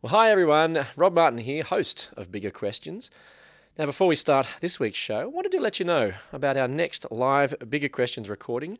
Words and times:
Well, 0.00 0.12
hi 0.12 0.30
everyone. 0.30 0.86
Rob 0.94 1.12
Martin 1.12 1.40
here, 1.40 1.64
host 1.64 2.10
of 2.16 2.30
Bigger 2.30 2.52
Questions. 2.52 3.10
Now, 3.76 3.86
before 3.86 4.06
we 4.06 4.14
start 4.14 4.46
this 4.60 4.78
week's 4.78 4.96
show, 4.96 5.22
I 5.22 5.24
wanted 5.24 5.50
to 5.50 5.60
let 5.60 5.80
you 5.80 5.84
know 5.84 6.12
about 6.32 6.56
our 6.56 6.68
next 6.68 7.10
live 7.10 7.52
Bigger 7.68 7.88
Questions 7.88 8.28
recording, 8.28 8.78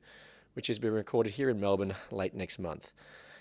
which 0.52 0.70
is 0.70 0.78
being 0.78 0.94
recorded 0.94 1.30
here 1.30 1.50
in 1.50 1.58
Melbourne 1.58 1.96
late 2.12 2.34
next 2.34 2.60
month. 2.60 2.92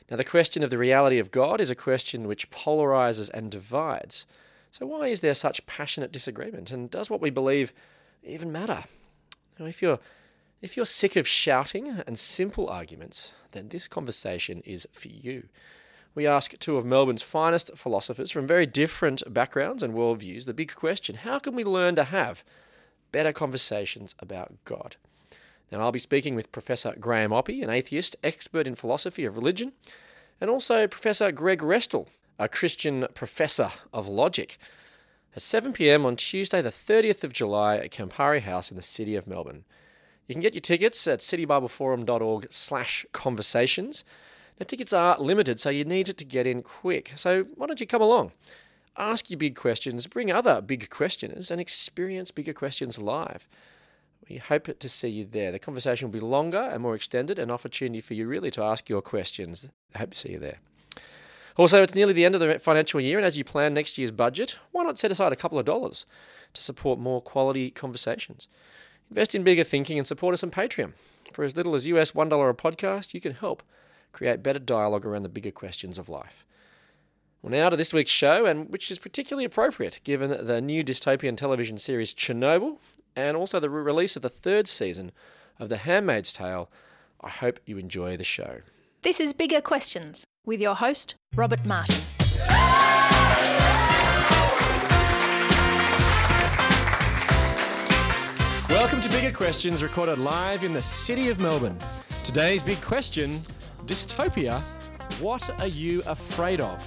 Now, 0.09 0.17
the 0.17 0.23
question 0.23 0.63
of 0.63 0.71
the 0.71 0.79
reality 0.79 1.19
of 1.19 1.29
God 1.29 1.61
is 1.61 1.69
a 1.69 1.75
question 1.75 2.27
which 2.27 2.49
polarizes 2.49 3.29
and 3.31 3.51
divides. 3.51 4.25
So, 4.71 4.87
why 4.87 5.09
is 5.09 5.21
there 5.21 5.35
such 5.35 5.67
passionate 5.67 6.11
disagreement? 6.11 6.71
And 6.71 6.89
does 6.89 7.11
what 7.11 7.21
we 7.21 7.29
believe 7.29 7.73
even 8.23 8.51
matter? 8.51 8.85
Now, 9.59 9.67
if 9.67 9.83
you're 9.83 9.99
if 10.63 10.77
you're 10.77 10.87
sick 10.87 11.15
of 11.15 11.27
shouting 11.27 12.01
and 12.07 12.17
simple 12.17 12.69
arguments, 12.69 13.33
then 13.51 13.69
this 13.69 13.87
conversation 13.87 14.63
is 14.65 14.87
for 14.91 15.09
you 15.09 15.49
we 16.15 16.27
ask 16.27 16.57
two 16.59 16.77
of 16.77 16.85
Melbourne's 16.85 17.21
finest 17.21 17.71
philosophers 17.75 18.31
from 18.31 18.47
very 18.47 18.65
different 18.65 19.21
backgrounds 19.33 19.83
and 19.83 19.93
worldviews 19.93 20.45
the 20.45 20.53
big 20.53 20.73
question 20.73 21.15
how 21.15 21.39
can 21.39 21.55
we 21.55 21.63
learn 21.63 21.95
to 21.95 22.05
have 22.05 22.43
better 23.11 23.31
conversations 23.31 24.15
about 24.19 24.53
God? 24.65 24.95
Now, 25.71 25.81
I'll 25.81 25.91
be 25.91 25.99
speaking 25.99 26.35
with 26.35 26.51
Professor 26.51 26.93
Graham 26.99 27.31
Oppy, 27.31 27.61
an 27.61 27.69
atheist 27.69 28.15
expert 28.23 28.67
in 28.67 28.75
philosophy 28.75 29.25
of 29.25 29.35
religion, 29.35 29.73
and 30.39 30.49
also 30.49 30.87
Professor 30.87 31.31
Greg 31.31 31.59
Restall, 31.59 32.07
a 32.39 32.47
Christian 32.47 33.07
professor 33.13 33.71
of 33.91 34.07
logic, 34.07 34.57
at 35.35 35.41
7 35.41 35.73
pm 35.73 36.05
on 36.05 36.15
Tuesday, 36.15 36.61
the 36.61 36.69
30th 36.69 37.23
of 37.23 37.33
July 37.33 37.77
at 37.77 37.91
Campari 37.91 38.41
House 38.41 38.71
in 38.71 38.77
the 38.77 38.81
city 38.81 39.15
of 39.15 39.27
Melbourne. 39.27 39.65
You 40.27 40.35
can 40.35 40.41
get 40.41 40.53
your 40.53 40.61
tickets 40.61 41.05
at 41.07 41.19
citybibleforum.org 41.19 42.47
slash 42.49 43.05
conversations. 43.11 44.03
Now, 44.59 44.65
tickets 44.65 44.93
are 44.93 45.19
limited, 45.19 45.59
so 45.59 45.69
you 45.69 45.85
need 45.85 46.07
to 46.07 46.25
get 46.25 46.47
in 46.47 46.63
quick. 46.63 47.13
So, 47.15 47.43
why 47.55 47.67
don't 47.67 47.79
you 47.79 47.87
come 47.87 48.01
along? 48.01 48.31
Ask 48.97 49.29
your 49.29 49.37
big 49.37 49.55
questions, 49.55 50.07
bring 50.07 50.31
other 50.31 50.61
big 50.61 50.89
questioners, 50.89 51.51
and 51.51 51.61
experience 51.61 52.31
bigger 52.31 52.53
questions 52.53 52.97
live. 52.97 53.47
We 54.27 54.37
hope 54.37 54.77
to 54.79 54.89
see 54.89 55.09
you 55.09 55.25
there. 55.25 55.51
The 55.51 55.59
conversation 55.59 56.07
will 56.07 56.19
be 56.19 56.25
longer 56.25 56.57
and 56.57 56.81
more 56.81 56.95
extended, 56.95 57.37
an 57.37 57.51
opportunity 57.51 58.01
for 58.01 58.15
you 58.15 58.27
really 58.27 58.51
to 58.51 58.63
ask 58.63 58.89
your 58.89 59.01
questions. 59.01 59.69
I 59.93 59.99
hope 59.99 60.11
to 60.11 60.17
see 60.17 60.31
you 60.31 60.39
there. 60.39 60.57
Also, 61.55 61.81
it's 61.81 61.95
nearly 61.95 62.13
the 62.13 62.25
end 62.25 62.35
of 62.35 62.41
the 62.41 62.59
financial 62.59 62.99
year, 62.99 63.17
and 63.17 63.25
as 63.25 63.37
you 63.37 63.43
plan 63.43 63.73
next 63.73 63.97
year's 63.97 64.11
budget, 64.11 64.57
why 64.71 64.83
not 64.83 64.99
set 64.99 65.11
aside 65.11 65.31
a 65.31 65.37
couple 65.37 65.57
of 65.57 65.65
dollars 65.65 66.05
to 66.53 66.61
support 66.61 66.99
more 66.99 67.21
quality 67.21 67.71
conversations? 67.71 68.47
Invest 69.09 69.33
in 69.33 69.43
bigger 69.43 69.63
thinking 69.63 69.97
and 69.97 70.07
support 70.07 70.33
us 70.33 70.43
on 70.43 70.51
Patreon. 70.51 70.93
For 71.33 71.43
as 71.43 71.55
little 71.55 71.75
as 71.75 71.87
US 71.87 72.11
$1 72.11 72.49
a 72.49 72.53
podcast, 72.53 73.13
you 73.13 73.21
can 73.21 73.33
help 73.33 73.63
create 74.17 74.41
better 74.41 74.57
dialogue 74.57 75.05
around 75.05 75.21
the 75.21 75.29
bigger 75.29 75.51
questions 75.51 75.99
of 75.99 76.09
life. 76.09 76.43
Well, 77.43 77.51
now 77.51 77.69
to 77.69 77.77
this 77.77 77.93
week's 77.93 78.09
show, 78.09 78.47
and 78.47 78.67
which 78.67 78.89
is 78.89 78.97
particularly 78.97 79.45
appropriate 79.45 79.99
given 80.03 80.43
the 80.43 80.59
new 80.59 80.83
dystopian 80.83 81.37
television 81.37 81.77
series 81.77 82.15
Chernobyl 82.15 82.79
and 83.15 83.37
also 83.37 83.59
the 83.59 83.69
release 83.69 84.15
of 84.15 84.23
the 84.23 84.29
third 84.29 84.67
season 84.67 85.11
of 85.59 85.69
The 85.69 85.77
Handmaid's 85.77 86.33
Tale. 86.33 86.67
I 87.21 87.29
hope 87.29 87.59
you 87.67 87.77
enjoy 87.77 88.17
the 88.17 88.23
show. 88.23 88.61
This 89.03 89.19
is 89.19 89.33
Bigger 89.33 89.61
Questions 89.61 90.25
with 90.43 90.59
your 90.59 90.73
host, 90.73 91.13
Robert 91.35 91.63
Martin. 91.63 91.95
Welcome 98.67 98.99
to 99.01 99.09
Bigger 99.09 99.31
Questions, 99.31 99.83
recorded 99.83 100.17
live 100.17 100.63
in 100.63 100.73
the 100.73 100.81
city 100.81 101.29
of 101.29 101.39
Melbourne. 101.39 101.77
Today's 102.23 102.63
big 102.63 102.81
question 102.81 103.41
Dystopia, 103.87 104.59
what 105.21 105.49
are 105.61 105.67
you 105.67 106.01
afraid 106.05 106.59
of? 106.59 106.83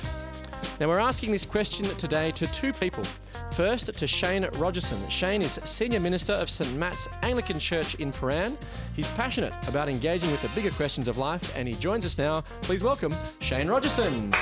Now, 0.79 0.89
we're 0.89 0.99
asking 0.99 1.33
this 1.33 1.47
question 1.47 1.87
today 1.97 2.31
to 2.33 2.47
two 2.49 2.75
people. 2.75 3.05
First, 3.53 3.93
to 3.95 4.07
Shane 4.07 4.45
Rogerson. 4.59 5.09
Shane 5.09 5.41
is 5.41 5.53
Senior 5.65 6.01
Minister 6.01 6.35
of 6.35 6.51
St. 6.51 6.77
Matt's 6.77 7.09
Anglican 7.23 7.59
Church 7.59 7.95
in 7.97 8.13
Prahran. 8.13 8.57
He's 8.95 9.09
passionate 9.09 9.55
about 9.67 9.89
engaging 9.89 10.31
with 10.31 10.43
the 10.43 10.49
bigger 10.51 10.71
questions 10.71 11.09
of 11.09 11.17
life, 11.17 11.57
and 11.57 11.67
he 11.67 11.75
joins 11.75 12.05
us 12.05 12.19
now. 12.19 12.43
Please 12.63 12.85
welcome 12.85 13.15
Shane 13.41 13.69
Rogerson. 13.69 14.33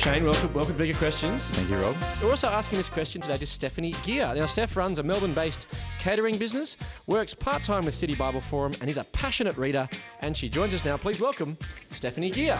Shane, 0.00 0.24
welcome, 0.24 0.52
welcome 0.54 0.72
to 0.72 0.78
Bigger 0.78 0.98
Questions. 0.98 1.46
Thank 1.48 1.68
you, 1.68 1.76
Rob. 1.76 1.94
We're 2.22 2.30
also 2.30 2.46
asking 2.46 2.78
this 2.78 2.88
question 2.88 3.20
today 3.20 3.36
to 3.36 3.46
Stephanie 3.46 3.92
Gear. 4.02 4.32
Now, 4.34 4.46
Steph 4.46 4.74
runs 4.74 4.98
a 4.98 5.02
Melbourne 5.02 5.34
based 5.34 5.66
catering 5.98 6.38
business, 6.38 6.78
works 7.06 7.34
part 7.34 7.62
time 7.64 7.84
with 7.84 7.94
City 7.94 8.14
Bible 8.14 8.40
Forum, 8.40 8.72
and 8.80 8.88
is 8.88 8.96
a 8.96 9.04
passionate 9.04 9.58
reader. 9.58 9.86
And 10.20 10.34
she 10.34 10.48
joins 10.48 10.72
us 10.72 10.86
now. 10.86 10.96
Please 10.96 11.20
welcome 11.20 11.58
Stephanie 11.90 12.30
Gear. 12.30 12.56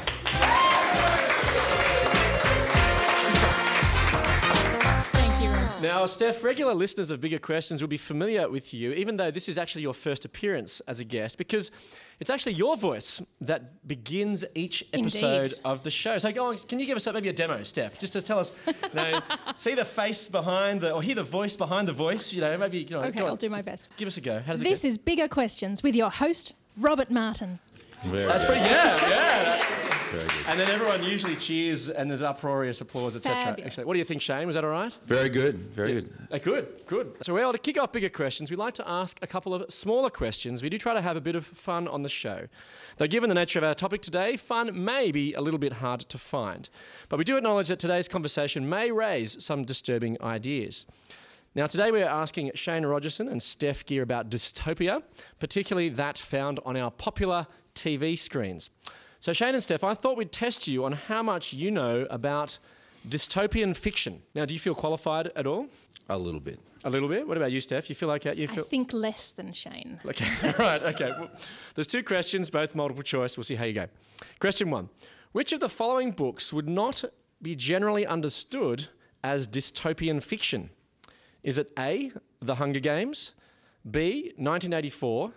Thank 5.15 5.43
you. 5.43 5.51
Now, 5.83 6.05
Steph, 6.05 6.45
regular 6.45 6.75
listeners 6.75 7.11
of 7.11 7.23
Bigger 7.23 7.39
Questions 7.39 7.81
will 7.81 7.89
be 7.89 7.97
familiar 7.97 8.51
with 8.51 8.75
you, 8.75 8.93
even 8.93 9.17
though 9.17 9.31
this 9.31 9.49
is 9.49 9.57
actually 9.57 9.81
your 9.81 9.95
first 9.95 10.27
appearance 10.27 10.81
as 10.81 11.01
a 11.01 11.05
guest, 11.05 11.39
because 11.39 11.71
it's 12.21 12.31
actually 12.31 12.53
your 12.53 12.77
voice 12.77 13.23
that 13.41 13.87
begins 13.89 14.45
each 14.55 14.85
episode 14.93 15.47
Indeed. 15.47 15.59
of 15.65 15.83
the 15.83 15.91
show. 15.91 16.19
So, 16.19 16.31
go 16.33 16.47
on, 16.47 16.59
can 16.59 16.79
you 16.79 16.87
give 16.87 16.97
us 16.97 17.11
maybe 17.13 17.31
a 17.31 17.33
demo, 17.33 17.63
Steph, 17.63 17.99
just 17.99 18.13
to 18.13 18.23
tell 18.23 18.39
us, 18.39 18.53
you 18.67 18.75
know, 18.95 19.21
see 19.57 19.75
the 19.75 19.85
face 19.87 20.29
behind 20.29 20.83
the, 20.83 20.93
or 20.93 21.03
hear 21.03 21.15
the 21.15 21.23
voice 21.23 21.57
behind 21.57 21.89
the 21.89 21.93
voice, 21.95 22.33
you 22.33 22.43
know, 22.43 22.57
maybe, 22.59 22.79
you 22.79 22.91
know, 22.91 23.01
Okay. 23.03 23.25
I'll 23.25 23.37
do 23.37 23.49
my 23.51 23.63
best. 23.63 23.89
Give 23.97 24.07
us 24.07 24.17
a 24.19 24.21
go. 24.21 24.41
How 24.41 24.53
does 24.53 24.63
This 24.63 24.85
is 24.85 24.99
Bigger 24.99 25.29
Questions 25.29 25.83
with 25.83 25.95
your 25.97 26.11
host, 26.11 26.55
Robert 26.77 27.11
Martin. 27.11 27.59
Very, 28.05 28.23
go? 28.23 28.29
That's 28.29 28.45
pretty, 28.45 28.61
yeah, 28.61 29.09
yeah. 29.09 29.30
Very 30.11 30.23
good. 30.29 30.47
And 30.49 30.59
then 30.59 30.69
everyone 30.71 31.03
usually 31.05 31.37
cheers 31.37 31.89
and 31.89 32.11
there's 32.11 32.23
uproarious 32.23 32.81
applause, 32.81 33.17
etc. 33.17 33.45
Fabulous. 33.45 33.67
Excellent. 33.67 33.87
What 33.87 33.95
do 33.95 33.99
you 33.99 34.05
think, 34.05 34.23
Shane? 34.23 34.47
Was 34.47 34.55
that 34.55 34.65
all 34.65 34.71
right? 34.71 34.97
Very 35.05 35.29
good. 35.29 35.57
Very 35.71 35.95
good. 35.95 36.13
Uh, 36.31 36.39
good, 36.39 36.87
good. 36.87 37.17
So, 37.23 37.35
well, 37.35 37.53
to 37.53 37.59
kick 37.59 37.79
off 37.81 37.93
bigger 37.93 38.09
questions, 38.09 38.51
we 38.51 38.57
like 38.57 38.75
to 38.75 38.89
ask 38.89 39.19
a 39.23 39.27
couple 39.27 39.55
of 39.55 39.73
smaller 39.73 40.11
questions. 40.11 40.63
We 40.63 40.69
do 40.69 40.79
try 40.79 40.95
to 40.95 41.01
have 41.01 41.17
a 41.17 41.21
bit 41.21 41.37
of 41.37 41.47
fun 41.47 41.87
on 41.89 42.03
the 42.03 42.09
show. 42.09 42.49
Though, 42.97 43.07
given 43.07 43.29
the 43.29 43.35
nature 43.35 43.59
of 43.59 43.65
our 43.65 43.75
topic 43.75 44.03
today, 44.03 44.37
fun 44.37 44.85
may 44.85 45.13
be 45.13 45.35
a 45.35 45.41
little 45.41 45.59
bit 45.59 45.75
hard 45.75 46.01
to 46.01 46.19
find. 46.19 46.69
But 47.09 47.19
we 47.19 47.25
do 47.25 47.37
acknowledge 47.37 47.69
that 47.69 47.79
today's 47.79 48.09
conversation 48.09 48.69
may 48.69 48.91
raise 48.91 49.43
some 49.45 49.65
disturbing 49.65 50.17
ideas. 50.23 50.87
Now, 51.55 51.67
today 51.67 51.91
we 51.91 52.01
are 52.01 52.09
asking 52.09 52.53
Shane 52.55 52.87
Rogerson 52.87 53.29
and 53.29 53.43
Steph 53.43 53.85
Gear 53.85 54.03
about 54.03 54.31
dystopia, 54.31 55.03
particularly 55.41 55.89
that 55.89 56.17
found 56.17 56.61
on 56.65 56.77
our 56.77 56.93
popular 56.93 57.49
TV 57.75 58.17
screens. 58.17 58.71
So, 59.23 59.35
Shane 59.35 59.55
and 59.55 59.63
Steph, 59.63 59.85
I 59.85 59.93
thought 59.93 60.17
we'd 60.17 60.33
test 60.33 60.67
you 60.67 60.83
on 60.87 60.93
how 60.93 61.23
much 61.23 61.53
you 61.53 61.71
know 61.71 62.07
about 62.09 62.59
dystopian 63.07 63.77
fiction. 63.77 64.23
Now, 64.35 64.47
do 64.47 64.55
you 64.55 64.61
feel 64.61 64.75
qualified 64.75 65.31
at 65.37 65.47
all? 65.47 65.67
A 66.09 66.17
little 66.17 66.41
bit. 66.41 66.59
A 66.85 66.91
little 66.91 67.09
bit. 67.09 67.29
What 67.29 67.37
about 67.37 67.53
you, 67.53 67.61
Steph? 67.61 67.91
You 67.91 67.95
feel 67.95 68.09
like 68.09 68.25
you 68.25 68.49
feel? 68.49 68.65
I 68.65 68.69
think 68.69 68.95
less 68.95 69.31
than 69.31 69.53
Shane. 69.53 70.01
okay? 70.07 70.55
right. 70.59 70.83
Okay. 70.83 71.11
Well, 71.11 71.31
there's 71.75 71.87
two 71.87 72.03
questions, 72.03 72.49
both 72.49 72.75
multiple 72.75 73.03
choice. 73.03 73.37
We'll 73.37 73.45
see 73.45 73.57
how 73.57 73.67
you 73.67 73.75
go. 73.75 73.89
Question 74.39 74.71
one: 74.71 74.89
Which 75.33 75.53
of 75.53 75.61
the 75.61 75.69
following 75.69 76.13
books 76.13 76.51
would 76.51 76.69
not 76.69 77.05
be 77.43 77.55
generally 77.55 78.07
understood 78.07 78.89
as 79.23 79.47
dystopian 79.47 80.23
fiction? 80.23 80.71
Is 81.43 81.59
it 81.59 81.71
A. 81.79 82.13
The 82.41 82.55
Hunger 82.55 82.81
Games, 82.81 83.35
B. 83.89 84.33
1984, 84.37 85.33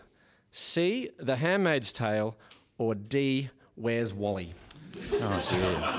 C. 0.52 1.10
The 1.20 1.36
Handmaid's 1.36 1.92
Tale, 1.92 2.38
or 2.78 2.96
D. 2.96 3.50
Where's 3.75 4.13
Wally? 4.13 4.53
Oh, 5.13 5.29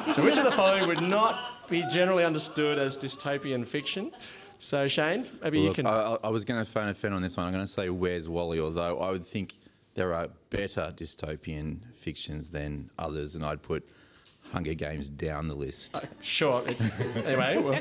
dear. 0.06 0.12
So, 0.12 0.22
which 0.24 0.36
of 0.38 0.44
the 0.44 0.52
following 0.52 0.86
would 0.86 1.00
not 1.02 1.68
be 1.68 1.82
generally 1.90 2.24
understood 2.24 2.78
as 2.78 2.96
dystopian 2.96 3.66
fiction? 3.66 4.12
So, 4.60 4.86
Shane, 4.88 5.26
maybe 5.42 5.60
you 5.60 5.72
can. 5.72 5.86
I, 5.86 6.14
I- 6.14 6.18
I 6.24 6.28
was 6.28 6.44
going 6.44 6.64
to 6.64 6.70
phone 6.70 6.88
a 6.88 6.94
friend 6.94 7.14
on 7.14 7.22
this 7.22 7.36
one. 7.36 7.46
I'm 7.46 7.52
going 7.52 7.64
to 7.64 7.70
say 7.70 7.88
Where's 7.90 8.28
Wally, 8.28 8.60
although 8.60 8.98
I 8.98 9.10
would 9.10 9.26
think 9.26 9.58
there 9.94 10.14
are 10.14 10.28
better 10.50 10.92
dystopian 10.94 11.92
fictions 11.94 12.50
than 12.50 12.90
others, 12.98 13.34
and 13.34 13.44
I'd 13.44 13.62
put 13.62 13.88
Hunger 14.54 14.72
Games 14.74 15.10
down 15.10 15.48
the 15.48 15.54
list. 15.56 16.00
Sure. 16.22 16.62
Anyway, 17.26 17.58
well, 17.58 17.80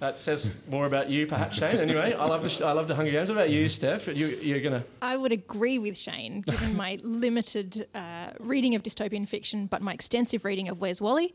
that 0.00 0.18
says 0.18 0.60
more 0.68 0.86
about 0.86 1.08
you, 1.10 1.26
perhaps, 1.26 1.56
Shane. 1.56 1.76
Anyway, 1.76 2.12
I 2.12 2.24
love 2.26 2.42
the 2.42 2.48
sh- 2.48 2.62
I 2.62 2.72
love 2.72 2.88
the 2.88 2.94
Hunger 2.96 3.12
Games. 3.12 3.28
What 3.28 3.36
about 3.36 3.50
you, 3.50 3.68
Steph? 3.68 4.08
You, 4.08 4.26
you're 4.26 4.60
gonna. 4.60 4.84
I 5.00 5.16
would 5.16 5.30
agree 5.32 5.78
with 5.78 5.96
Shane, 5.96 6.40
given 6.40 6.76
my 6.76 6.98
limited 7.02 7.86
uh, 7.94 8.30
reading 8.40 8.74
of 8.74 8.82
dystopian 8.82 9.28
fiction, 9.28 9.66
but 9.66 9.82
my 9.82 9.92
extensive 9.92 10.44
reading 10.44 10.68
of 10.68 10.80
Where's 10.80 11.00
Wally. 11.00 11.34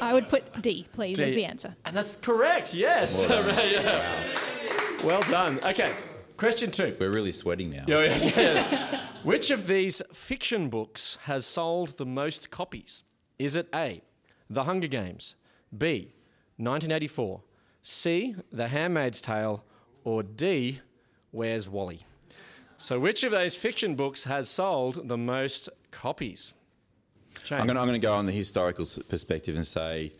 I 0.00 0.12
would 0.14 0.28
put 0.30 0.62
D, 0.62 0.86
please, 0.92 1.18
as 1.20 1.34
the 1.34 1.44
answer. 1.44 1.74
And 1.84 1.94
that's 1.96 2.16
correct. 2.16 2.72
Yes. 2.72 3.26
Well 3.28 3.42
done. 3.42 3.56
Yeah. 3.70 5.04
Well 5.04 5.20
done. 5.22 5.58
Okay. 5.64 5.94
Question 6.36 6.70
two. 6.70 6.96
We're 7.00 7.10
really 7.12 7.32
sweating 7.32 7.70
now. 7.70 7.84
Yeah, 7.86 8.02
yeah, 8.04 8.30
yeah. 8.36 9.06
Which 9.22 9.50
of 9.50 9.66
these 9.66 10.02
fiction 10.12 10.68
books 10.68 11.18
has 11.24 11.44
sold 11.46 11.96
the 11.98 12.06
most 12.06 12.50
copies? 12.50 13.02
Is 13.38 13.54
it 13.54 13.68
A, 13.74 14.02
The 14.48 14.64
Hunger 14.64 14.86
Games, 14.86 15.34
B, 15.76 16.12
1984, 16.56 17.42
C, 17.82 18.34
The 18.52 18.68
Handmaid's 18.68 19.20
Tale, 19.20 19.64
or 20.04 20.22
D, 20.22 20.80
Where's 21.30 21.68
Wally? 21.68 22.06
So, 22.78 22.98
which 22.98 23.24
of 23.24 23.32
those 23.32 23.56
fiction 23.56 23.94
books 23.94 24.24
has 24.24 24.48
sold 24.48 25.08
the 25.08 25.16
most 25.16 25.68
copies? 25.90 26.54
I'm 27.50 27.66
going 27.66 27.92
to 27.92 27.98
go 27.98 28.14
on 28.14 28.26
the 28.26 28.32
historical 28.32 28.86
perspective 29.08 29.56
and 29.56 29.66
say 29.66 30.12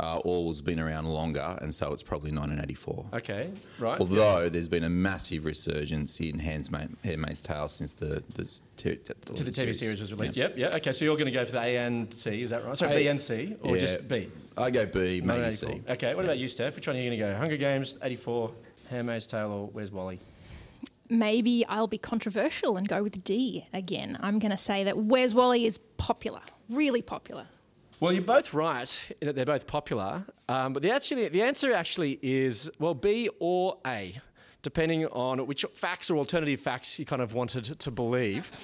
uh, 0.00 0.16
Orwell's 0.24 0.60
been 0.62 0.80
around 0.80 1.04
longer, 1.06 1.58
and 1.60 1.74
so 1.74 1.92
it's 1.92 2.02
probably 2.02 2.30
1984. 2.32 3.06
Okay, 3.14 3.50
right. 3.78 4.00
Although 4.00 4.48
there's 4.48 4.68
been 4.68 4.84
a 4.84 4.88
massive 4.88 5.44
resurgence 5.44 6.18
in 6.20 6.38
Handmaid's, 6.38 6.90
Handmaid's 7.04 7.42
Tale 7.42 7.68
since 7.68 7.92
the, 7.94 8.22
the, 8.34 8.44
t- 8.76 8.96
t- 8.96 9.12
to 9.34 9.44
the 9.44 9.50
TV 9.50 9.74
series 9.76 10.00
was 10.00 10.10
released. 10.12 10.36
Yeah. 10.36 10.44
Yep, 10.48 10.54
yeah. 10.56 10.76
Okay, 10.76 10.92
so 10.92 11.04
you're 11.04 11.16
going 11.16 11.26
to 11.26 11.38
go 11.38 11.44
for 11.44 11.52
the 11.52 11.60
A 11.60 11.76
and 11.76 12.12
C, 12.12 12.42
is 12.42 12.50
that 12.50 12.64
right? 12.64 12.76
Sorry, 12.78 12.92
A- 12.92 12.96
B 12.96 13.06
and 13.08 13.20
C, 13.20 13.56
or 13.62 13.74
Yeah. 13.76 13.80
just 13.80 14.08
B? 14.08 14.28
I 14.56 14.70
go 14.70 14.86
B, 14.86 15.20
maybe 15.20 15.42
1984. 15.42 15.70
C. 15.70 15.92
Okay, 15.92 16.14
what 16.14 16.24
about 16.24 16.38
you, 16.38 16.48
Steph? 16.48 16.74
Which 16.76 16.86
one 16.86 16.96
are 16.96 16.98
you 17.00 17.08
going 17.10 17.18
to 17.18 17.24
go? 17.26 17.36
Hunger 17.36 17.56
Games, 17.56 17.96
84, 18.02 18.50
Handmaid's 18.88 19.26
Tale, 19.26 19.50
or 19.50 19.66
Where's 19.68 19.92
Wally? 19.92 20.18
Maybe 21.08 21.66
I'll 21.66 21.88
be 21.88 21.98
controversial 21.98 22.76
and 22.76 22.86
go 22.88 23.02
with 23.02 23.24
D 23.24 23.66
again. 23.72 24.16
I'm 24.20 24.38
going 24.38 24.52
to 24.52 24.56
say 24.56 24.84
that 24.84 24.96
Where's 24.96 25.34
Wally 25.34 25.66
is 25.66 25.78
popular, 25.96 26.40
really 26.68 27.02
popular. 27.02 27.46
Well, 28.00 28.14
you're 28.14 28.22
both 28.22 28.54
right 28.54 29.12
in 29.20 29.26
that 29.26 29.36
they're 29.36 29.44
both 29.44 29.66
popular, 29.66 30.24
um, 30.48 30.72
but 30.72 30.82
the 30.82 30.90
actually 30.90 31.28
the 31.28 31.42
answer 31.42 31.70
actually 31.70 32.18
is 32.22 32.70
well 32.78 32.94
B 32.94 33.28
or 33.40 33.76
A, 33.86 34.18
depending 34.62 35.04
on 35.08 35.46
which 35.46 35.66
facts 35.74 36.08
or 36.08 36.16
alternative 36.16 36.60
facts 36.60 36.98
you 36.98 37.04
kind 37.04 37.20
of 37.20 37.34
wanted 37.34 37.78
to 37.78 37.90
believe. 37.90 38.50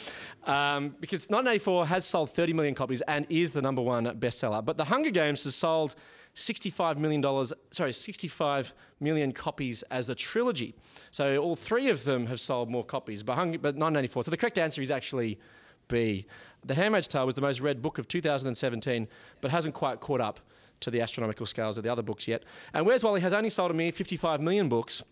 Um, 0.47 0.95
because 1.01 1.23
1984 1.23 1.87
has 1.87 2.05
sold 2.07 2.31
30 2.31 2.53
million 2.53 2.77
copies 2.77 3.01
and 3.01 3.27
is 3.29 3.51
the 3.51 3.61
number 3.61 3.83
one 3.83 4.05
bestseller, 4.05 4.65
but 4.65 4.77
The 4.77 4.85
Hunger 4.85 5.11
Games 5.11 5.43
has 5.43 5.57
sold 5.57 5.97
65 6.35 7.01
million 7.01 7.21
dollars. 7.21 7.53
Sorry, 7.73 7.93
65 7.93 8.73
million 9.01 9.33
copies 9.33 9.83
as 9.91 10.07
the 10.07 10.15
trilogy. 10.15 10.77
So 11.11 11.39
all 11.39 11.57
three 11.57 11.89
of 11.89 12.05
them 12.05 12.27
have 12.27 12.39
sold 12.39 12.71
more 12.71 12.85
copies, 12.85 13.25
but, 13.25 13.35
Hunger, 13.35 13.59
but 13.59 13.75
1984. 13.75 14.23
So 14.23 14.31
the 14.31 14.37
correct 14.37 14.57
answer 14.57 14.81
is 14.81 14.93
actually 14.93 15.41
B. 15.89 16.27
The 16.65 16.75
Handmaid's 16.75 17.09
Tale 17.09 17.27
was 17.27 17.35
the 17.35 17.41
most 17.41 17.61
read 17.61 17.81
book 17.83 17.99
of 17.99 18.09
2017, 18.09 19.09
but 19.41 19.51
hasn't 19.51 19.75
quite 19.75 20.01
caught 20.01 20.21
up 20.21 20.41
to 20.81 20.91
the 20.91 21.01
astronomical 21.01 21.47
scales 21.47 21.79
of 21.79 21.85
the 21.85 21.91
other 21.91 22.03
books 22.03 22.29
yet. 22.29 22.43
And 22.75 22.85
Where's 22.87 23.03
Wally 23.03 23.21
has 23.21 23.33
only 23.33 23.51
sold 23.51 23.71
a 23.71 23.75
mere 23.75 23.93
55 23.93 24.41
million 24.41 24.69
books, 24.69 25.03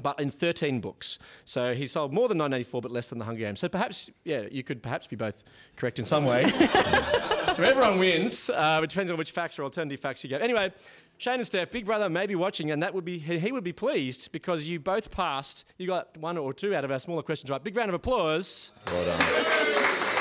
but 0.00 0.18
in 0.20 0.30
13 0.30 0.80
books. 0.80 1.18
So 1.44 1.74
he 1.74 1.86
sold 1.86 2.12
more 2.12 2.28
than 2.28 2.38
984, 2.38 2.80
but 2.80 2.90
less 2.90 3.06
than 3.08 3.18
the 3.18 3.24
Hunger 3.24 3.40
Games. 3.40 3.60
So 3.60 3.68
perhaps, 3.68 4.10
yeah, 4.24 4.42
you 4.50 4.62
could 4.62 4.82
perhaps 4.82 5.06
be 5.06 5.16
both 5.16 5.44
correct 5.76 5.98
in 5.98 6.04
some 6.04 6.24
way. 6.24 6.44
so 7.54 7.62
everyone 7.62 7.98
wins. 7.98 8.50
Uh, 8.50 8.80
it 8.82 8.90
depends 8.90 9.10
on 9.10 9.18
which 9.18 9.30
facts 9.30 9.58
or 9.58 9.62
alternative 9.64 10.00
facts 10.00 10.24
you 10.24 10.30
get. 10.30 10.42
Anyway, 10.42 10.72
Shane 11.18 11.34
and 11.34 11.46
Steph, 11.46 11.70
Big 11.70 11.86
Brother 11.86 12.08
may 12.08 12.26
be 12.26 12.34
watching, 12.34 12.70
and 12.70 12.82
that 12.82 12.92
would 12.92 13.04
be 13.04 13.18
he 13.18 13.38
he 13.38 13.52
would 13.52 13.62
be 13.64 13.72
pleased 13.72 14.32
because 14.32 14.66
you 14.66 14.80
both 14.80 15.10
passed. 15.10 15.64
You 15.78 15.86
got 15.86 16.16
one 16.16 16.36
or 16.36 16.52
two 16.52 16.74
out 16.74 16.84
of 16.84 16.90
our 16.90 16.98
smaller 16.98 17.22
questions 17.22 17.50
right. 17.50 17.62
Big 17.62 17.76
round 17.76 17.88
of 17.88 17.94
applause. 17.94 18.72
Well 18.88 19.06
done. 19.06 20.20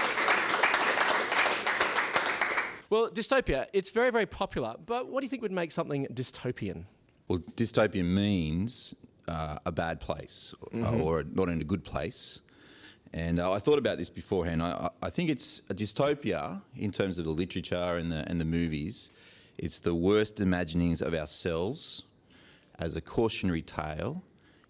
Well, 2.93 3.09
dystopia, 3.09 3.65
it's 3.73 3.89
very, 3.89 4.11
very 4.11 4.27
popular, 4.27 4.75
but 4.85 5.07
what 5.09 5.21
do 5.21 5.25
you 5.25 5.29
think 5.29 5.41
would 5.41 5.51
make 5.51 5.71
something 5.71 6.05
dystopian? 6.13 6.85
Well, 7.27 7.39
dystopia 7.39 8.05
means 8.05 8.93
uh, 9.27 9.57
a 9.65 9.71
bad 9.71 9.99
place 9.99 10.53
uh, 10.75 10.91
or 10.91 11.23
not 11.23 11.49
in 11.49 11.59
a 11.59 11.63
good 11.63 11.83
place. 11.83 12.41
And 13.11 13.39
uh, 13.39 13.51
I 13.51 13.57
thought 13.57 13.79
about 13.79 13.97
this 13.97 14.11
beforehand. 14.11 14.61
I, 14.61 14.69
I 15.01 15.07
I 15.07 15.09
think 15.09 15.31
it's 15.31 15.63
a 15.71 15.73
dystopia 15.73 16.61
in 16.75 16.91
terms 16.91 17.17
of 17.17 17.25
the 17.25 17.31
literature 17.31 17.97
and 17.97 18.11
the, 18.11 18.29
and 18.29 18.39
the 18.39 18.45
movies. 18.59 19.09
It's 19.57 19.79
the 19.79 19.95
worst 19.95 20.39
imaginings 20.39 21.01
of 21.01 21.15
ourselves 21.15 22.03
as 22.77 22.95
a 22.95 23.01
cautionary 23.01 23.63
tale 23.63 24.21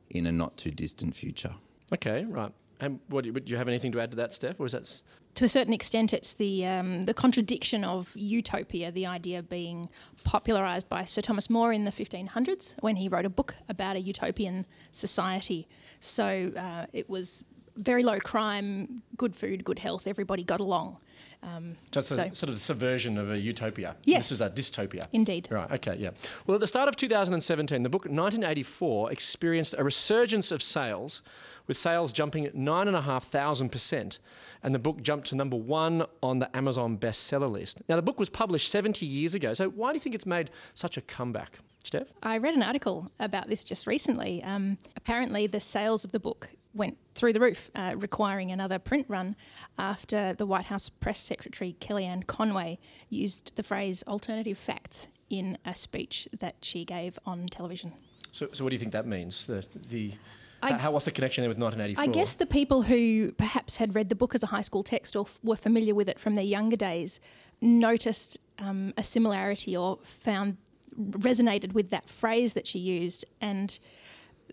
in 0.09 0.25
a 0.27 0.31
not 0.31 0.55
too 0.55 0.71
distant 0.71 1.13
future. 1.13 1.55
Okay, 1.91 2.23
right. 2.23 2.53
And 2.79 3.01
what, 3.09 3.25
do 3.25 3.41
you 3.47 3.57
have 3.57 3.67
anything 3.67 3.91
to 3.91 3.99
add 3.99 4.11
to 4.11 4.17
that, 4.17 4.31
Steph, 4.31 4.61
or 4.61 4.65
is 4.65 4.71
that... 4.71 5.01
To 5.35 5.45
a 5.45 5.50
certain 5.50 5.74
extent, 5.74 6.13
it's 6.13 6.33
the 6.33 6.65
um, 6.65 7.03
the 7.03 7.13
contradiction 7.13 7.83
of 7.83 8.12
utopia, 8.15 8.91
the 8.91 9.07
idea 9.07 9.41
being 9.41 9.89
popularised 10.24 10.89
by 10.89 11.06
Sir 11.06 11.21
Thomas 11.21 11.50
More 11.50 11.74
in 11.74 11.85
the 11.85 11.91
1500s 11.91 12.75
when 12.81 12.97
he 12.97 13.07
wrote 13.07 13.25
a 13.25 13.30
book 13.30 13.56
about 13.68 13.95
a 13.95 14.00
utopian 14.00 14.68
society. 14.91 15.68
So 16.00 16.51
uh, 16.56 16.85
it 16.94 17.09
was 17.09 17.44
very 17.75 18.03
low 18.03 18.19
crime, 18.19 19.01
good 19.18 19.35
food, 19.35 19.63
good 19.63 19.80
health, 19.80 20.06
everybody 20.06 20.44
got 20.44 20.59
along. 20.59 21.00
Um, 21.44 21.75
Just 21.92 22.12
a, 22.12 22.16
so, 22.16 22.24
sort 22.34 22.50
of 22.50 22.56
the 22.56 22.62
subversion 22.62 23.18
of 23.18 23.30
a 23.30 23.38
utopia. 23.38 23.95
Yes. 24.06 24.30
This 24.30 24.31
is 24.34 24.42
a 24.42 24.50
dystopia. 24.50 25.07
indeed. 25.12 25.48
Right, 25.51 25.69
okay, 25.72 25.95
yeah. 25.98 26.12
Well, 26.48 26.56
at 26.56 26.62
the 26.62 26.68
start 26.68 26.88
of 26.88 26.95
2017, 26.95 27.84
the 27.84 27.90
book 27.90 28.04
1984 28.04 29.12
experienced 29.12 29.75
a 29.78 29.84
resurgence 29.84 30.51
of 30.51 30.63
sales, 30.63 31.22
with 31.68 31.78
sales 31.78 32.13
jumping 32.13 32.45
9,500%, 32.48 34.18
and 34.62 34.75
the 34.75 34.80
book 34.80 35.01
jumped 35.01 35.28
to 35.28 35.36
number 35.36 35.57
one 35.57 36.06
on 36.22 36.40
the 36.40 36.56
Amazon 36.56 36.98
bestseller 36.98 37.51
list. 37.51 37.81
Now, 37.88 37.95
the 37.95 38.01
book 38.01 38.19
was 38.19 38.30
published 38.30 38.69
70 38.69 39.06
years 39.06 39.36
ago, 39.36 39.54
so 39.54 39.69
why 39.69 39.92
do 39.92 39.95
you 39.95 40.00
think 40.01 40.16
it's 40.16 40.25
made 40.25 40.50
such 40.74 40.98
a 40.98 41.01
comeback? 41.01 41.60
Steph? 41.84 42.07
I 42.22 42.38
read 42.38 42.54
an 42.54 42.63
article 42.63 43.12
about 43.19 43.50
this 43.50 43.63
just 43.63 43.86
recently. 43.88 44.42
Um, 44.42 44.78
apparently, 44.95 45.48
the 45.48 45.60
sales 45.60 46.06
of 46.06 46.12
the 46.13 46.19
book 46.19 46.50
went 46.74 46.98
through 47.15 47.33
the 47.33 47.39
roof, 47.39 47.69
uh, 47.75 47.94
requiring 47.98 48.51
another 48.51 48.80
print 48.80 49.06
run 49.07 49.36
after 49.77 50.33
the 50.33 50.45
White 50.45 50.65
House 50.65 50.89
press 50.89 51.19
secretary 51.19 51.75
Kellyanne 51.80 52.25
Conway 52.25 52.80
used 53.10 53.56
the 53.56 53.63
phrase 53.63 54.04
alternative 54.07 54.57
facts 54.57 55.10
in 55.30 55.57
a 55.65 55.75
speech 55.75 56.27
that 56.39 56.56
she 56.62 56.86
gave 56.86 57.18
on 57.25 57.48
television. 57.48 57.94
So, 58.31 58.50
so 58.54 58.63
what 58.63 58.71
do 58.71 58.75
you 58.75 58.80
think 58.80 58.94
that 58.94 59.06
means? 59.06 59.45
The, 59.45 59.65
the, 59.89 60.13
I- 60.62 60.74
how, 60.74 60.92
was 60.92 61.06
the 61.06 61.12
connection 61.12 61.44
there 61.44 61.50
with 61.50 61.57
1984? 61.57 62.04
I 62.04 62.07
guess 62.07 62.36
the 62.36 62.45
people 62.45 62.83
who 62.83 63.31
perhaps 63.33 63.77
had 63.77 63.94
read 63.95 64.09
the 64.09 64.16
book 64.16 64.33
as 64.33 64.44
a 64.44 64.48
high 64.48 64.62
school 64.62 64.83
text 64.83 65.16
or 65.16 65.25
f- 65.25 65.39
were 65.44 65.56
familiar 65.56 65.94
with 65.94 66.09
it 66.09 66.19
from 66.19 66.36
their 66.36 66.44
younger 66.44 66.75
days 66.75 67.19
noticed 67.62 68.38
um, 68.59 68.94
a 68.98 69.04
similarity 69.04 69.75
or 69.77 69.98
found 70.04 70.57
resonated 71.00 71.74
with 71.74 71.89
that 71.89 72.07
phrase 72.09 72.54
that 72.54 72.68
she 72.68 72.80
used 72.80 73.25
and 73.42 73.80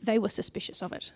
they 0.03 0.19
were 0.19 0.29
suspicious 0.29 0.83
of 0.83 0.93
it. 0.93 1.13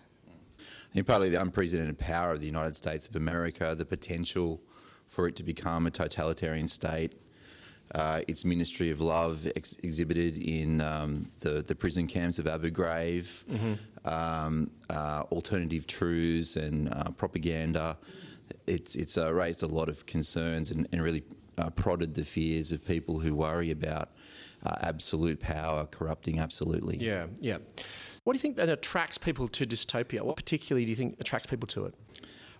Partly 1.03 1.29
the 1.29 1.41
unprecedented 1.41 1.97
power 1.97 2.31
of 2.31 2.39
the 2.39 2.45
United 2.45 2.75
States 2.75 3.07
of 3.07 3.15
America, 3.15 3.75
the 3.77 3.85
potential 3.85 4.61
for 5.07 5.27
it 5.27 5.35
to 5.35 5.43
become 5.43 5.85
a 5.85 5.91
totalitarian 5.91 6.67
state, 6.67 7.13
uh, 7.93 8.21
its 8.27 8.43
ministry 8.43 8.89
of 8.89 8.99
love 8.99 9.47
ex- 9.55 9.77
exhibited 9.83 10.37
in 10.37 10.81
um, 10.81 11.27
the, 11.41 11.61
the 11.61 11.75
prison 11.75 12.07
camps 12.07 12.39
of 12.39 12.47
Abu 12.47 12.71
Ghraib, 12.71 13.27
um, 14.05 14.71
uh, 14.89 15.23
alternative 15.31 15.85
truths 15.85 16.55
and 16.55 16.91
uh, 16.91 17.11
propaganda. 17.11 17.97
It's, 18.65 18.95
it's 18.95 19.17
uh, 19.17 19.33
raised 19.33 19.61
a 19.63 19.67
lot 19.67 19.89
of 19.89 20.05
concerns 20.05 20.71
and, 20.71 20.87
and 20.91 21.03
really 21.03 21.23
uh, 21.57 21.69
prodded 21.69 22.15
the 22.15 22.23
fears 22.23 22.71
of 22.71 22.85
people 22.87 23.19
who 23.19 23.35
worry 23.35 23.71
about 23.71 24.09
uh, 24.65 24.75
absolute 24.81 25.39
power 25.39 25.85
corrupting 25.85 26.39
absolutely. 26.39 26.97
Yeah, 26.97 27.27
yeah. 27.39 27.57
What 28.25 28.33
do 28.33 28.37
you 28.37 28.41
think 28.41 28.57
that 28.57 28.69
attracts 28.69 29.19
people 29.19 29.47
to 29.49 29.67
dystopia? 29.67 30.23
What 30.23 30.35
particularly 30.35 30.83
do 30.83 30.89
you 30.89 30.95
think 30.95 31.17
attracts 31.19 31.45
people 31.47 31.67
to 31.67 31.85
it? 31.85 31.93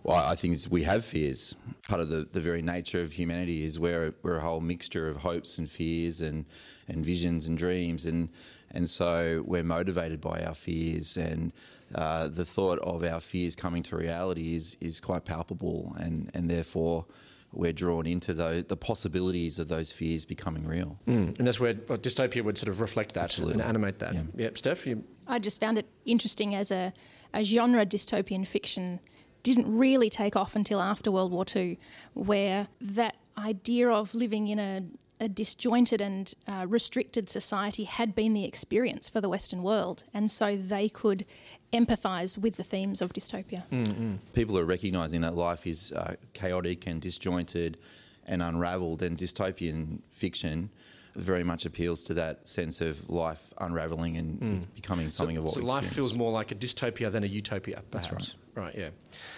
Well, 0.03 0.17
I 0.17 0.35
think 0.35 0.59
we 0.69 0.83
have 0.83 1.03
fears. 1.03 1.55
Part 1.87 2.01
of 2.01 2.09
the, 2.09 2.27
the 2.31 2.39
very 2.39 2.61
nature 2.61 3.01
of 3.01 3.13
humanity 3.13 3.65
is 3.65 3.79
we're, 3.79 4.13
we're 4.21 4.35
a 4.35 4.41
whole 4.41 4.61
mixture 4.61 5.09
of 5.09 5.17
hopes 5.17 5.57
and 5.57 5.67
fears 5.67 6.21
and, 6.21 6.45
and 6.87 7.03
visions 7.03 7.47
and 7.47 7.57
dreams. 7.57 8.05
And, 8.05 8.29
and 8.69 8.87
so 8.87 9.43
we're 9.43 9.63
motivated 9.63 10.21
by 10.21 10.43
our 10.43 10.53
fears. 10.53 11.17
And 11.17 11.51
uh, 11.95 12.27
the 12.27 12.45
thought 12.45 12.77
of 12.79 13.03
our 13.03 13.19
fears 13.19 13.55
coming 13.55 13.81
to 13.83 13.97
reality 13.97 14.55
is, 14.55 14.77
is 14.79 14.99
quite 14.99 15.25
palpable. 15.25 15.95
And, 15.99 16.29
and 16.35 16.47
therefore, 16.47 17.05
we're 17.51 17.73
drawn 17.73 18.05
into 18.05 18.35
the, 18.35 18.63
the 18.67 18.77
possibilities 18.77 19.57
of 19.57 19.69
those 19.69 19.91
fears 19.91 20.25
becoming 20.25 20.67
real. 20.67 20.99
And 21.07 21.35
that's 21.37 21.59
where 21.59 21.73
dystopia 21.73 22.43
would 22.43 22.59
sort 22.59 22.69
of 22.69 22.81
reflect 22.81 23.15
that 23.15 23.23
Absolutely. 23.23 23.53
and 23.53 23.63
animate 23.63 23.97
that. 23.99 24.13
Yeah. 24.13 24.21
Yep, 24.35 24.57
Steph, 24.59 24.85
you, 24.85 25.03
I 25.27 25.39
just 25.39 25.59
found 25.59 25.77
it 25.77 25.87
interesting 26.05 26.53
as 26.55 26.71
a, 26.71 26.93
a 27.33 27.43
genre 27.43 27.85
dystopian 27.85 28.45
fiction 28.47 28.99
didn't 29.43 29.77
really 29.77 30.09
take 30.09 30.35
off 30.35 30.55
until 30.55 30.81
after 30.81 31.11
World 31.11 31.31
War 31.31 31.45
II, 31.55 31.77
where 32.13 32.67
that 32.81 33.15
idea 33.37 33.89
of 33.89 34.15
living 34.15 34.47
in 34.47 34.57
a, 34.57 34.83
a 35.19 35.29
disjointed 35.29 36.01
and 36.01 36.33
uh, 36.47 36.65
restricted 36.67 37.29
society 37.29 37.83
had 37.83 38.15
been 38.15 38.33
the 38.33 38.43
experience 38.43 39.07
for 39.07 39.21
the 39.21 39.29
Western 39.29 39.61
world. 39.61 40.03
And 40.13 40.31
so 40.31 40.55
they 40.55 40.89
could 40.89 41.25
empathise 41.71 42.37
with 42.39 42.55
the 42.55 42.63
themes 42.63 43.01
of 43.01 43.13
dystopia. 43.13 43.63
people 44.33 44.57
are 44.57 44.65
recognizing 44.65 45.21
that 45.21 45.35
life 45.35 45.67
is 45.67 45.91
uh, 45.91 46.15
chaotic 46.33 46.87
and 46.87 46.99
disjointed 46.99 47.77
and 48.25 48.41
unraveled, 48.41 49.03
and 49.03 49.17
dystopian 49.17 49.99
fiction 50.09 50.71
very 51.15 51.43
much 51.43 51.65
appeals 51.65 52.03
to 52.03 52.13
that 52.13 52.45
sense 52.45 52.81
of 52.81 53.09
life 53.09 53.53
unraveling 53.59 54.17
and 54.17 54.39
be- 54.39 54.67
becoming 54.75 55.09
something 55.09 55.37
of 55.37 55.43
what 55.43 55.53
so 55.53 55.61
life 55.61 55.83
experience. 55.83 55.95
feels 55.95 56.13
more 56.13 56.31
like 56.31 56.51
a 56.51 56.55
dystopia 56.55 57.11
than 57.11 57.23
a 57.23 57.27
utopia. 57.27 57.81
That's 57.91 58.11
right. 58.11 58.35
right. 58.55 58.75
yeah. 58.75 58.89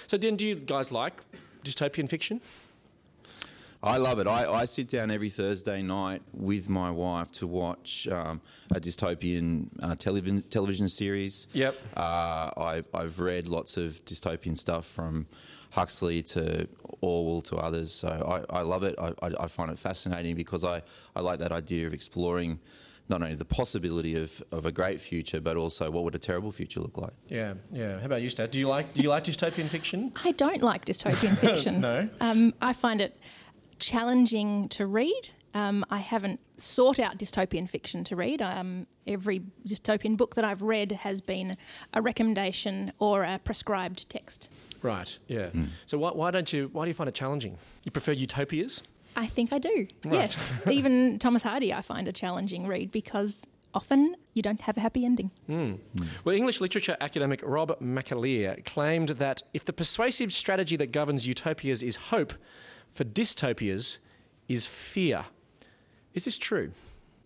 So 0.07 0.17
then, 0.17 0.35
do 0.35 0.45
you 0.45 0.55
guys 0.55 0.91
like 0.91 1.21
dystopian 1.63 2.09
fiction? 2.09 2.41
I 3.83 3.97
love 3.97 4.17
it. 4.17 4.25
I, 4.25 4.51
I 4.51 4.65
sit 4.65 4.89
down 4.89 5.11
every 5.11 5.29
Thursday 5.29 5.83
night 5.83 6.23
with 6.33 6.67
my 6.67 6.89
wife 6.89 7.31
to 7.33 7.45
watch 7.45 8.07
um, 8.07 8.41
a 8.71 8.79
dystopian 8.79 9.67
uh, 9.81 9.93
television 9.93 10.41
television 10.41 10.89
series. 10.89 11.47
Yep. 11.53 11.75
Uh, 11.95 12.49
I've, 12.57 12.87
I've 12.91 13.19
read 13.19 13.47
lots 13.47 13.77
of 13.77 14.03
dystopian 14.03 14.57
stuff 14.57 14.85
from 14.87 15.27
Huxley 15.77 16.23
to 16.23 16.67
Orwell 17.01 17.41
to 17.41 17.55
others. 17.57 17.93
So 17.93 18.09
I, 18.51 18.59
I 18.59 18.61
love 18.63 18.81
it. 18.81 18.95
I, 18.97 19.13
I, 19.21 19.29
I 19.41 19.47
find 19.47 19.69
it 19.69 19.77
fascinating 19.77 20.35
because 20.35 20.63
I, 20.63 20.81
I 21.15 21.19
like 21.21 21.37
that 21.37 21.51
idea 21.51 21.85
of 21.85 21.93
exploring 21.93 22.59
not 23.09 23.21
only 23.21 23.35
the 23.35 23.45
possibility 23.45 24.15
of, 24.21 24.43
of 24.51 24.65
a 24.65 24.71
great 24.71 24.99
future, 24.99 25.39
but 25.39 25.55
also 25.55 25.91
what 25.91 26.03
would 26.03 26.15
a 26.15 26.19
terrible 26.19 26.51
future 26.51 26.79
look 26.79 26.97
like. 26.97 27.13
Yeah, 27.29 27.53
yeah. 27.71 27.99
How 27.99 28.07
about 28.07 28.23
you, 28.23 28.29
Steph? 28.31 28.49
Do 28.51 28.59
you 28.59 28.67
like 28.67 28.91
do 28.95 29.01
you 29.01 29.09
like 29.09 29.23
dystopian 29.23 29.67
fiction? 29.67 30.11
I 30.25 30.31
don't 30.31 30.63
like 30.63 30.85
dystopian 30.85 31.37
fiction. 31.45 31.79
No? 31.79 32.09
Um, 32.19 32.51
I 32.59 32.73
find 32.73 32.99
it 32.99 33.15
challenging 33.77 34.67
to 34.69 34.87
read. 34.87 35.29
Um, 35.53 35.85
I 35.89 35.99
haven't 35.99 36.39
sought 36.57 36.99
out 36.99 37.17
dystopian 37.17 37.69
fiction 37.69 38.03
to 38.05 38.15
read. 38.15 38.41
Um, 38.41 38.87
every 39.05 39.41
dystopian 39.65 40.17
book 40.17 40.35
that 40.35 40.43
I've 40.43 40.61
read 40.61 40.91
has 40.91 41.21
been 41.21 41.55
a 41.93 42.01
recommendation 42.01 42.91
or 42.99 43.23
a 43.23 43.39
prescribed 43.43 44.09
text. 44.09 44.49
Right. 44.81 45.17
Yeah. 45.27 45.47
Mm. 45.47 45.69
So 45.85 45.97
why, 45.97 46.11
why 46.11 46.31
don't 46.31 46.51
you 46.51 46.69
why 46.73 46.85
do 46.85 46.89
you 46.89 46.93
find 46.93 47.07
it 47.07 47.15
challenging? 47.15 47.57
You 47.83 47.91
prefer 47.91 48.11
utopias? 48.11 48.83
I 49.15 49.25
think 49.27 49.51
I 49.51 49.59
do. 49.59 49.87
Right. 50.05 50.13
Yes. 50.13 50.61
Even 50.71 51.19
Thomas 51.19 51.43
Hardy 51.43 51.73
I 51.73 51.81
find 51.81 52.07
a 52.07 52.11
challenging 52.11 52.67
read 52.67 52.91
because 52.91 53.47
often 53.73 54.15
you 54.33 54.41
don't 54.41 54.61
have 54.61 54.77
a 54.77 54.79
happy 54.79 55.05
ending. 55.05 55.31
Hmm. 55.47 55.73
Hmm. 55.73 56.05
Well, 56.23 56.35
English 56.35 56.61
literature 56.61 56.97
academic 57.01 57.41
Rob 57.43 57.79
McAleer 57.79 58.63
claimed 58.65 59.09
that 59.09 59.41
if 59.53 59.65
the 59.65 59.73
persuasive 59.73 60.31
strategy 60.31 60.75
that 60.77 60.91
governs 60.91 61.27
utopias 61.27 61.83
is 61.83 61.95
hope, 61.95 62.33
for 62.91 63.03
dystopias 63.03 63.97
is 64.47 64.65
fear. 64.67 65.25
Is 66.13 66.25
this 66.25 66.37
true? 66.37 66.71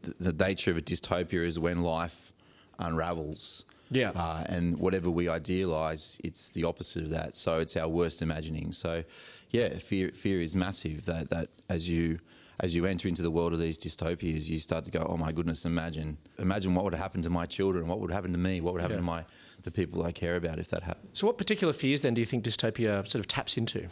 the, 0.02 0.32
the 0.32 0.46
nature 0.46 0.72
of 0.72 0.78
a 0.78 0.82
dystopia 0.82 1.46
is 1.46 1.60
when 1.60 1.82
life 1.82 2.34
unravels. 2.80 3.66
Yeah. 3.92 4.12
Uh, 4.16 4.44
and 4.48 4.78
whatever 4.78 5.10
we 5.12 5.28
idealise, 5.30 6.18
it's 6.24 6.50
the 6.50 6.64
opposite 6.64 7.04
of 7.04 7.10
that. 7.10 7.36
So 7.36 7.60
it's 7.60 7.76
our 7.76 7.88
worst 7.90 8.22
imagining. 8.22 8.72
So, 8.72 9.04
yeah, 9.50 9.70
fear 9.78 10.12
fear 10.12 10.42
is 10.42 10.56
massive. 10.56 11.06
That 11.06 11.30
that 11.30 11.50
as 11.70 11.90
you 11.90 12.20
as 12.60 12.74
you 12.76 12.86
enter 12.86 13.08
into 13.08 13.22
the 13.24 13.32
world 13.32 13.54
of 13.54 13.60
these 13.60 13.78
dystopias, 13.78 14.48
you 14.48 14.60
start 14.60 14.86
to 14.86 14.92
go, 14.92 15.06
oh 15.10 15.18
my 15.18 15.32
goodness, 15.32 15.66
imagine 15.66 16.18
imagine 16.40 16.74
what 16.76 16.86
would 16.86 16.94
happen 16.96 17.22
to 17.24 17.30
my 17.30 17.46
children, 17.46 17.88
what 17.88 18.00
would 18.00 18.12
happen 18.12 18.32
to 18.32 18.38
me, 18.38 18.62
what 18.62 18.74
would 18.74 18.82
happen 18.82 18.98
Yeah. 18.98 19.02
to 19.02 19.06
my 19.16 19.26
the 19.64 19.72
people 19.72 20.04
I 20.04 20.12
care 20.12 20.36
about 20.36 20.58
if 20.60 20.70
that 20.70 20.84
happened. 20.84 21.10
So, 21.14 21.28
what 21.28 21.38
particular 21.38 21.74
fears 21.74 22.02
then 22.02 22.14
do 22.14 22.22
you 22.22 22.26
think 22.26 22.44
dystopia 22.46 23.08
sort 23.08 23.20
of 23.20 23.28
taps 23.28 23.58
into? 23.58 23.88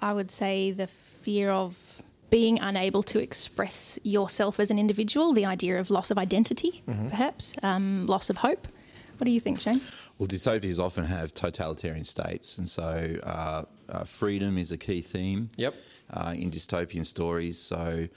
I 0.00 0.12
would 0.12 0.30
say 0.30 0.70
the 0.70 0.86
fear 0.86 1.50
of 1.50 2.02
being 2.30 2.58
unable 2.60 3.02
to 3.04 3.18
express 3.22 3.98
yourself 4.02 4.58
as 4.60 4.70
an 4.70 4.78
individual, 4.78 5.32
the 5.32 5.44
idea 5.46 5.78
of 5.78 5.88
loss 5.90 6.10
of 6.10 6.18
identity, 6.18 6.82
perhaps, 7.08 7.54
um, 7.62 8.06
loss 8.06 8.28
of 8.30 8.38
hope. 8.38 8.66
What 9.18 9.24
do 9.24 9.30
you 9.30 9.40
think, 9.40 9.60
Shane? 9.60 9.80
Well, 10.18 10.26
dystopias 10.28 10.78
often 10.78 11.04
have 11.04 11.32
totalitarian 11.34 12.04
states, 12.04 12.58
and 12.58 12.68
so 12.68 13.16
uh, 13.22 13.64
uh, 13.88 14.04
freedom 14.04 14.58
is 14.58 14.72
a 14.72 14.76
key 14.78 15.00
theme 15.02 15.50
Yep. 15.56 15.74
uh, 16.12 16.34
in 16.36 16.50
dystopian 16.50 17.04
stories. 17.06 17.58
So, 17.58 18.08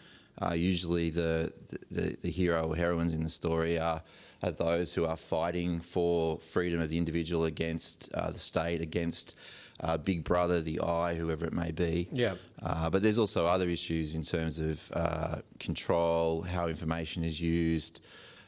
uh, 0.41 0.53
usually 0.53 1.09
the, 1.09 1.51
the 1.89 2.15
the 2.21 2.29
hero 2.29 2.67
or 2.69 2.75
heroines 2.75 3.13
in 3.13 3.23
the 3.23 3.29
story 3.29 3.79
are, 3.79 4.03
are 4.43 4.51
those 4.51 4.93
who 4.93 5.05
are 5.05 5.17
fighting 5.17 5.79
for 5.81 6.37
freedom 6.39 6.79
of 6.79 6.89
the 6.89 6.97
individual 6.97 7.45
against 7.45 8.09
uh, 8.13 8.29
the 8.31 8.39
state, 8.39 8.79
against 8.81 9.35
uh, 9.79 9.97
Big 9.97 10.23
Brother, 10.23 10.61
the 10.61 10.79
Eye, 10.79 11.15
whoever 11.15 11.45
it 11.45 11.53
may 11.53 11.71
be. 11.71 12.07
Yeah. 12.11 12.35
Uh, 12.61 12.89
but 12.89 13.01
there's 13.01 13.19
also 13.19 13.45
other 13.47 13.67
issues 13.69 14.13
in 14.15 14.21
terms 14.23 14.59
of 14.59 14.91
uh, 14.93 15.37
control, 15.59 16.43
how 16.43 16.67
information 16.67 17.23
is 17.23 17.39
used, 17.41 17.99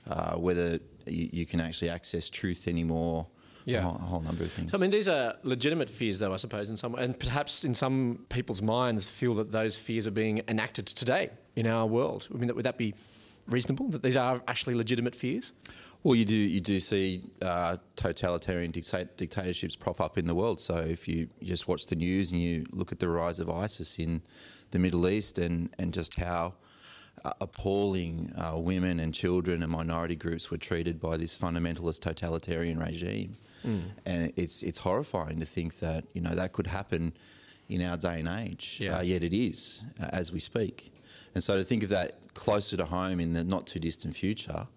uh, 0.09 0.35
whether 0.35 0.79
you, 1.11 1.29
you 1.31 1.45
can 1.45 1.59
actually 1.59 1.89
access 1.89 2.29
truth 2.29 2.67
anymore. 2.67 3.27
Yeah. 3.65 3.79
a 3.79 3.81
whole, 3.81 3.95
a 3.95 3.99
whole 3.99 4.21
number 4.21 4.43
of 4.43 4.51
things. 4.51 4.71
So, 4.71 4.77
I 4.77 4.81
mean, 4.81 4.89
these 4.89 5.07
are 5.07 5.35
legitimate 5.43 5.89
fears, 5.89 6.17
though, 6.17 6.33
I 6.33 6.37
suppose, 6.37 6.69
in 6.69 6.77
some, 6.77 6.95
and 6.95 7.19
perhaps 7.19 7.63
in 7.63 7.75
some 7.75 8.25
people's 8.29 8.61
minds 8.63 9.05
feel 9.05 9.35
that 9.35 9.51
those 9.51 9.77
fears 9.77 10.07
are 10.07 10.11
being 10.11 10.41
enacted 10.47 10.87
today 10.87 11.29
in 11.55 11.67
our 11.67 11.85
world. 11.85 12.27
I 12.33 12.37
mean, 12.37 12.55
would 12.55 12.65
that 12.65 12.77
be 12.77 12.95
reasonable? 13.47 13.89
That 13.89 14.01
these 14.01 14.15
are 14.17 14.41
actually 14.47 14.73
legitimate 14.73 15.13
fears? 15.13 15.51
well, 16.03 16.15
you 16.15 16.25
do 16.25 16.35
you 16.35 16.61
do 16.61 16.79
see 16.79 17.23
uh, 17.41 17.77
totalitarian 17.95 18.71
dicta- 18.71 19.09
dictatorships 19.17 19.75
prop 19.75 19.99
up 19.99 20.17
in 20.17 20.27
the 20.27 20.35
world. 20.35 20.59
So 20.59 20.77
if 20.77 21.07
you 21.07 21.27
just 21.43 21.67
watch 21.67 21.87
the 21.87 21.95
news 21.95 22.31
and 22.31 22.41
you 22.41 22.65
look 22.71 22.91
at 22.91 22.99
the 22.99 23.09
rise 23.09 23.39
of 23.39 23.49
ISIS 23.49 23.99
in 23.99 24.21
the 24.71 24.79
Middle 24.79 25.07
East 25.09 25.37
and 25.37 25.69
and 25.77 25.93
just 25.93 26.15
how 26.15 26.55
uh, 27.25 27.31
appalling 27.41 28.33
uh, 28.37 28.57
women 28.57 28.99
and 28.99 29.13
children 29.13 29.63
and 29.63 29.71
minority 29.71 30.15
groups 30.15 30.49
were 30.49 30.57
treated 30.57 30.99
by 30.99 31.17
this 31.17 31.37
fundamentalist 31.37 32.01
totalitarian 32.01 32.79
regime, 32.79 33.37
and 34.05 34.33
it's 34.35 34.63
it's 34.63 34.79
horrifying 34.79 35.39
to 35.39 35.45
think 35.45 35.79
that 35.79 36.05
you 36.13 36.21
know 36.21 36.35
that 36.35 36.53
could 36.53 36.67
happen 36.67 37.13
in 37.67 37.81
our 37.81 37.97
day 37.97 38.19
and 38.19 38.27
age. 38.27 38.79
Yeah. 38.81 38.97
Uh, 38.97 39.01
yet 39.01 39.23
it 39.23 39.33
is 39.33 39.83
uh, 40.01 40.07
as 40.11 40.31
we 40.31 40.39
speak, 40.39 40.91
and 41.33 41.43
so 41.43 41.57
to 41.57 41.63
think 41.63 41.83
of 41.83 41.89
that 41.89 42.33
closer 42.33 42.77
to 42.77 42.85
home 42.85 43.19
in 43.19 43.33
the 43.33 43.43
not 43.43 43.67
too 43.67 43.79
distant 43.79 44.15
future, 44.15 44.67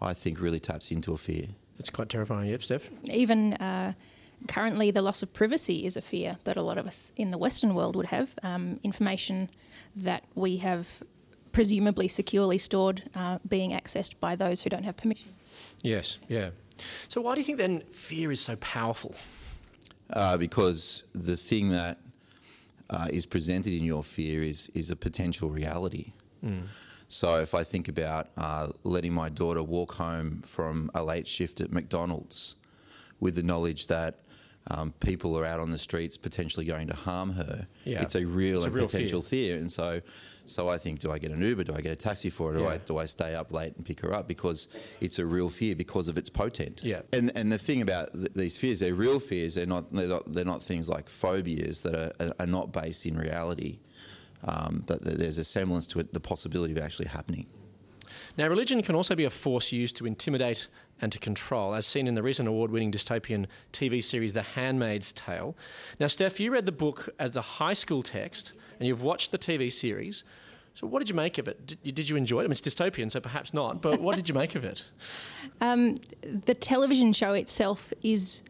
I 0.00 0.14
think 0.14 0.40
really 0.40 0.60
taps 0.60 0.90
into 0.90 1.12
a 1.12 1.16
fear. 1.16 1.48
It's 1.78 1.90
quite 1.90 2.08
terrifying. 2.08 2.50
Yep, 2.50 2.62
Steph. 2.62 2.82
Even 3.04 3.54
uh, 3.54 3.92
currently, 4.46 4.90
the 4.90 5.02
loss 5.02 5.22
of 5.22 5.32
privacy 5.32 5.86
is 5.86 5.96
a 5.96 6.02
fear 6.02 6.38
that 6.44 6.56
a 6.56 6.62
lot 6.62 6.76
of 6.76 6.86
us 6.86 7.12
in 7.16 7.30
the 7.30 7.38
Western 7.38 7.74
world 7.74 7.96
would 7.96 8.06
have. 8.06 8.34
Um, 8.42 8.80
information 8.82 9.50
that 9.96 10.24
we 10.34 10.58
have 10.58 11.02
presumably 11.58 12.06
securely 12.06 12.58
stored 12.58 13.02
uh, 13.16 13.38
being 13.48 13.72
accessed 13.72 14.14
by 14.20 14.36
those 14.36 14.62
who 14.62 14.70
don't 14.70 14.84
have 14.84 14.96
permission. 14.96 15.30
Yes, 15.82 16.18
yeah. 16.28 16.50
So, 17.08 17.20
why 17.20 17.34
do 17.34 17.40
you 17.40 17.44
think 17.44 17.58
then 17.58 17.80
fear 17.90 18.30
is 18.30 18.40
so 18.40 18.54
powerful? 18.56 19.12
uh, 20.12 20.36
because 20.36 21.02
the 21.14 21.36
thing 21.36 21.68
that 21.70 21.98
uh, 22.90 23.08
is 23.10 23.26
presented 23.26 23.72
in 23.72 23.82
your 23.82 24.02
fear 24.02 24.42
is 24.42 24.70
is 24.74 24.90
a 24.90 24.96
potential 24.96 25.48
reality. 25.50 26.12
So 27.08 27.40
if 27.40 27.54
I 27.54 27.64
think 27.64 27.88
about 27.88 28.28
uh, 28.36 28.68
letting 28.84 29.12
my 29.12 29.28
daughter 29.28 29.62
walk 29.62 29.94
home 29.94 30.42
from 30.46 30.90
a 30.94 31.02
late 31.02 31.26
shift 31.26 31.60
at 31.60 31.72
McDonald's 31.72 32.54
with 33.18 33.34
the 33.34 33.42
knowledge 33.42 33.88
that 33.88 34.20
um, 34.70 34.92
people 35.00 35.38
are 35.38 35.44
out 35.46 35.60
on 35.60 35.70
the 35.70 35.78
streets 35.78 36.16
potentially 36.16 36.66
going 36.66 36.86
to 36.88 36.94
harm 36.94 37.32
her, 37.32 37.66
Yeah. 37.84 38.02
it's 38.02 38.14
a 38.14 38.24
real 38.26 38.56
It's 38.56 38.64
a 38.64 38.66
and 38.66 38.74
real 38.74 38.86
potential 38.86 39.22
fear. 39.22 39.56
And 39.56 39.70
so, 39.72 40.02
so 40.44 40.68
I 40.68 40.76
think, 40.78 40.98
do 40.98 41.10
I 41.10 41.18
get 41.18 41.30
an 41.30 41.40
Uber? 41.42 41.64
Do 41.64 41.74
I 41.74 41.80
get 41.80 41.92
a 41.92 41.96
taxi 41.96 42.28
for 42.30 42.52
her? 42.52 42.58
Do 42.58 42.64
Yeah. 42.64 42.70
I 42.70 42.78
do 42.78 42.98
I 42.98 43.06
stay 43.06 43.34
up 43.34 43.52
late 43.52 43.76
and 43.76 43.84
pick 43.86 44.00
her 44.00 44.12
up? 44.12 44.28
Because 44.28 44.68
it's 45.00 45.18
a 45.18 45.24
real 45.26 45.48
fear 45.48 45.74
because 45.74 46.06
of 46.08 46.18
its 46.18 46.28
potent. 46.30 46.82
Yeah. 46.84 47.00
And 47.12 47.32
and 47.34 47.50
the 47.50 47.58
thing 47.58 47.80
about 47.82 48.12
th- 48.12 48.32
these 48.34 48.56
fears, 48.58 48.80
they're 48.80 48.94
real 48.94 49.20
fears. 49.20 49.54
They're 49.54 49.66
not. 49.66 49.92
They're 49.92 50.06
not, 50.08 50.32
they're 50.32 50.44
not 50.44 50.62
things 50.62 50.88
like 50.88 51.08
phobias 51.08 51.82
that 51.82 51.94
are, 51.94 52.12
are, 52.20 52.32
are 52.40 52.46
not 52.46 52.72
based 52.72 53.06
in 53.06 53.16
reality. 53.18 53.78
Um, 54.44 54.84
but 54.86 55.02
there's 55.02 55.38
a 55.38 55.44
semblance 55.44 55.86
to 55.88 55.98
it, 56.00 56.12
the 56.12 56.20
possibility 56.20 56.72
of 56.72 56.78
it 56.78 56.82
actually 56.84 57.08
happening. 57.08 57.46
Now, 58.36 58.46
religion 58.48 58.82
can 58.82 58.94
also 58.94 59.16
be 59.16 59.24
a 59.24 59.30
force 59.30 59.72
used 59.72 59.96
to 59.96 60.06
intimidate 60.06 60.68
and 61.00 61.12
to 61.12 61.18
control, 61.18 61.74
as 61.74 61.86
seen 61.86 62.06
in 62.06 62.14
the 62.14 62.22
recent 62.22 62.48
award 62.48 62.70
winning 62.70 62.92
dystopian 62.92 63.46
TV 63.72 64.02
series 64.02 64.32
The 64.32 64.42
Handmaid's 64.42 65.12
Tale. 65.12 65.56
Now, 66.00 66.06
Steph, 66.06 66.40
you 66.40 66.52
read 66.52 66.66
the 66.66 66.72
book 66.72 67.10
as 67.18 67.36
a 67.36 67.42
high 67.42 67.72
school 67.72 68.02
text 68.02 68.52
and 68.78 68.86
you've 68.86 69.02
watched 69.02 69.32
the 69.32 69.38
TV 69.38 69.70
series. 69.70 70.24
So, 70.74 70.86
what 70.86 71.00
did 71.00 71.08
you 71.08 71.16
make 71.16 71.38
of 71.38 71.48
it? 71.48 71.76
Did, 71.82 72.08
you 72.08 72.16
enjoy 72.16 72.40
it? 72.40 72.44
I 72.44 72.46
mean, 72.46 72.52
it's 72.52 72.60
dystopian, 72.60 73.10
so 73.10 73.18
perhaps 73.18 73.52
not, 73.52 73.82
but 73.82 74.00
what 74.00 74.14
did 74.14 74.28
you 74.28 74.34
make 74.34 74.54
of 74.54 74.64
it? 74.64 74.84
Um, 75.60 75.96
the 76.22 76.54
television 76.54 77.12
show 77.12 77.32
itself 77.32 77.92
is 78.00 78.44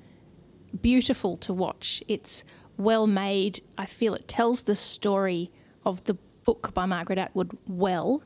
beautiful 0.83 1.39
to 1.39 1.55
watch. 1.55 2.03
It's 2.07 2.45
well 2.77 3.07
made. 3.07 3.61
I 3.79 3.87
feel 3.87 4.13
it 4.13 4.29
tells 4.29 4.65
the 4.65 4.75
story 4.75 5.51
of 5.87 6.05
the 6.05 6.19
book 6.45 6.75
by 6.75 6.85
Margaret 6.85 7.19
Atwood 7.19 7.57
well. 7.67 8.23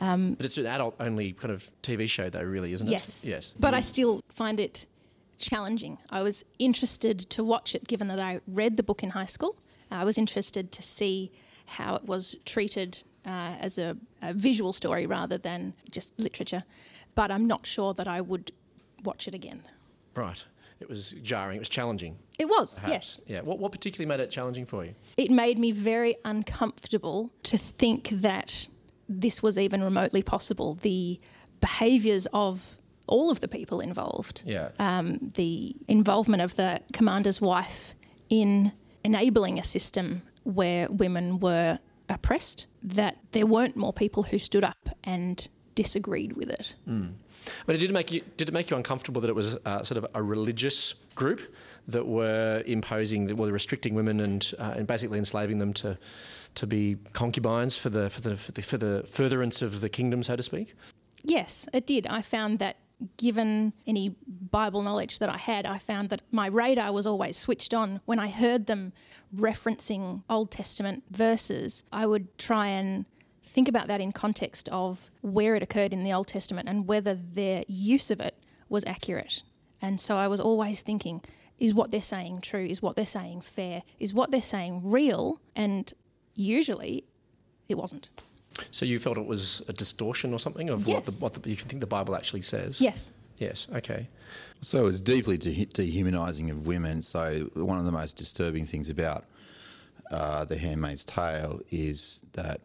But 0.00 0.46
it's 0.46 0.56
an 0.56 0.66
adult 0.66 0.96
only 0.98 1.32
kind 1.32 1.52
of 1.52 1.70
TV 1.82 2.08
show, 2.08 2.30
though, 2.30 2.42
really, 2.42 2.72
isn't 2.72 2.88
it? 2.88 2.90
Yes. 2.90 3.24
Yes. 3.28 3.54
But 3.58 3.74
I 3.74 3.80
still 3.82 4.22
find 4.28 4.58
it 4.58 4.86
challenging. 5.38 5.98
I 6.10 6.22
was 6.22 6.44
interested 6.58 7.18
to 7.30 7.44
watch 7.44 7.74
it 7.74 7.86
given 7.86 8.08
that 8.08 8.18
I 8.20 8.40
read 8.46 8.76
the 8.76 8.82
book 8.82 9.02
in 9.02 9.10
high 9.10 9.26
school. 9.26 9.56
I 9.90 10.04
was 10.04 10.16
interested 10.18 10.72
to 10.72 10.82
see 10.82 11.30
how 11.66 11.94
it 11.96 12.04
was 12.04 12.36
treated 12.44 13.02
uh, 13.26 13.54
as 13.60 13.78
a, 13.78 13.96
a 14.22 14.32
visual 14.32 14.72
story 14.72 15.06
rather 15.06 15.36
than 15.38 15.74
just 15.90 16.18
literature. 16.18 16.64
But 17.14 17.30
I'm 17.30 17.46
not 17.46 17.66
sure 17.66 17.92
that 17.94 18.08
I 18.08 18.20
would 18.20 18.52
watch 19.04 19.28
it 19.28 19.34
again. 19.34 19.62
Right. 20.14 20.44
It 20.80 20.88
was 20.88 21.14
jarring, 21.22 21.56
it 21.56 21.60
was 21.60 21.68
challenging. 21.68 22.16
It 22.38 22.46
was, 22.46 22.80
Perhaps. 22.80 22.92
yes. 22.92 23.22
Yeah. 23.26 23.40
What, 23.42 23.58
what 23.58 23.70
particularly 23.70 24.08
made 24.08 24.20
it 24.20 24.30
challenging 24.30 24.64
for 24.64 24.84
you? 24.84 24.94
It 25.18 25.30
made 25.30 25.58
me 25.58 25.72
very 25.72 26.16
uncomfortable 26.24 27.30
to 27.42 27.58
think 27.58 28.08
that 28.10 28.66
this 29.10 29.42
was 29.42 29.58
even 29.58 29.82
remotely 29.82 30.22
possible. 30.22 30.74
The 30.74 31.20
behaviours 31.60 32.26
of 32.32 32.78
all 33.06 33.30
of 33.30 33.40
the 33.40 33.48
people 33.48 33.80
involved. 33.80 34.42
Yeah. 34.46 34.68
um, 34.78 35.32
the 35.34 35.74
involvement 35.88 36.42
of 36.42 36.54
the 36.54 36.80
commander's 36.92 37.40
wife 37.40 37.96
in 38.28 38.72
enabling 39.02 39.58
a 39.58 39.64
system 39.64 40.22
where 40.44 40.88
women 40.88 41.40
were 41.40 41.80
oppressed, 42.08 42.66
that 42.82 43.18
there 43.32 43.46
weren't 43.46 43.76
more 43.76 43.92
people 43.92 44.22
who 44.24 44.38
stood 44.38 44.62
up 44.64 44.88
and 45.02 45.48
disagreed 45.74 46.34
with 46.34 46.50
it. 46.50 46.74
But 47.66 47.78
did 47.78 47.82
it 47.82 47.92
make 47.92 48.12
you 48.12 48.22
did 48.36 48.48
it 48.48 48.52
make 48.52 48.70
you 48.70 48.76
uncomfortable 48.76 49.20
that 49.22 49.30
it 49.30 49.34
was 49.34 49.56
uh, 49.64 49.82
sort 49.82 49.98
of 49.98 50.06
a 50.14 50.22
religious 50.22 50.94
group 51.14 51.40
that 51.88 52.06
were 52.06 52.62
imposing, 52.66 53.26
well, 53.36 53.48
were 53.48 53.52
restricting 53.52 53.94
women 53.94 54.20
and 54.20 54.52
uh, 54.58 54.74
and 54.76 54.86
basically 54.86 55.18
enslaving 55.18 55.58
them 55.58 55.72
to 55.74 55.98
to 56.56 56.66
be 56.66 56.96
concubines 57.12 57.76
for 57.76 57.90
the 57.90 58.10
for 58.10 58.20
the 58.20 58.36
for 58.36 58.52
the, 58.52 58.62
for 58.62 58.78
the 58.78 59.04
furtherance 59.06 59.62
of 59.62 59.80
the 59.80 59.88
kingdom, 59.88 60.22
so 60.22 60.36
to 60.36 60.42
speak? 60.42 60.74
Yes, 61.22 61.68
it 61.72 61.86
did. 61.86 62.06
I 62.06 62.22
found 62.22 62.58
that 62.60 62.76
given 63.16 63.72
any 63.86 64.14
Bible 64.26 64.82
knowledge 64.82 65.18
that 65.18 65.28
I 65.28 65.38
had, 65.38 65.66
I 65.66 65.78
found 65.78 66.10
that 66.10 66.22
my 66.30 66.46
radar 66.46 66.92
was 66.92 67.06
always 67.06 67.36
switched 67.36 67.72
on. 67.72 68.00
When 68.04 68.18
I 68.18 68.28
heard 68.28 68.66
them 68.66 68.92
referencing 69.34 70.22
Old 70.28 70.50
Testament 70.50 71.04
verses, 71.10 71.82
I 71.92 72.06
would 72.06 72.36
try 72.38 72.68
and 72.68 73.06
think 73.42 73.68
about 73.68 73.88
that 73.88 74.00
in 74.00 74.12
context 74.12 74.68
of 74.70 75.10
where 75.22 75.54
it 75.54 75.62
occurred 75.62 75.92
in 75.92 76.04
the 76.04 76.12
Old 76.12 76.28
Testament 76.28 76.68
and 76.68 76.86
whether 76.86 77.14
their 77.14 77.64
use 77.66 78.10
of 78.10 78.20
it 78.20 78.36
was 78.68 78.84
accurate. 78.84 79.42
And 79.82 80.00
so 80.00 80.16
I 80.16 80.28
was 80.28 80.40
always 80.40 80.82
thinking, 80.82 81.22
is 81.60 81.74
what 81.74 81.90
they're 81.90 82.02
saying 82.02 82.40
true? 82.40 82.64
Is 82.64 82.80
what 82.82 82.96
they're 82.96 83.06
saying 83.06 83.42
fair? 83.42 83.82
Is 83.98 84.12
what 84.14 84.30
they're 84.30 84.42
saying 84.42 84.80
real? 84.90 85.40
And 85.54 85.92
usually 86.34 87.04
it 87.68 87.76
wasn't. 87.76 88.08
So 88.70 88.84
you 88.84 88.98
felt 88.98 89.16
it 89.16 89.26
was 89.26 89.62
a 89.68 89.72
distortion 89.72 90.32
or 90.32 90.38
something 90.40 90.68
of 90.70 90.86
what 90.86 91.04
the 91.04 91.12
Yes. 91.12 91.20
what 91.22 91.34
the, 91.34 91.48
you 91.48 91.56
think 91.56 91.80
the 91.80 91.86
Bible 91.86 92.16
actually 92.16 92.42
says? 92.42 92.80
Yes. 92.80 93.12
Yes. 93.38 93.68
Okay. 93.74 94.08
So 94.60 94.86
it's 94.86 95.00
deeply 95.00 95.38
de- 95.38 95.66
dehumanising 95.66 96.50
of 96.50 96.66
women. 96.66 97.02
So 97.02 97.50
one 97.54 97.78
of 97.78 97.84
the 97.84 97.92
most 97.92 98.16
disturbing 98.16 98.66
things 98.66 98.90
about 98.90 99.24
uh, 100.10 100.44
The 100.44 100.58
Handmaid's 100.58 101.04
Tale 101.04 101.60
is 101.70 102.26
that 102.32 102.60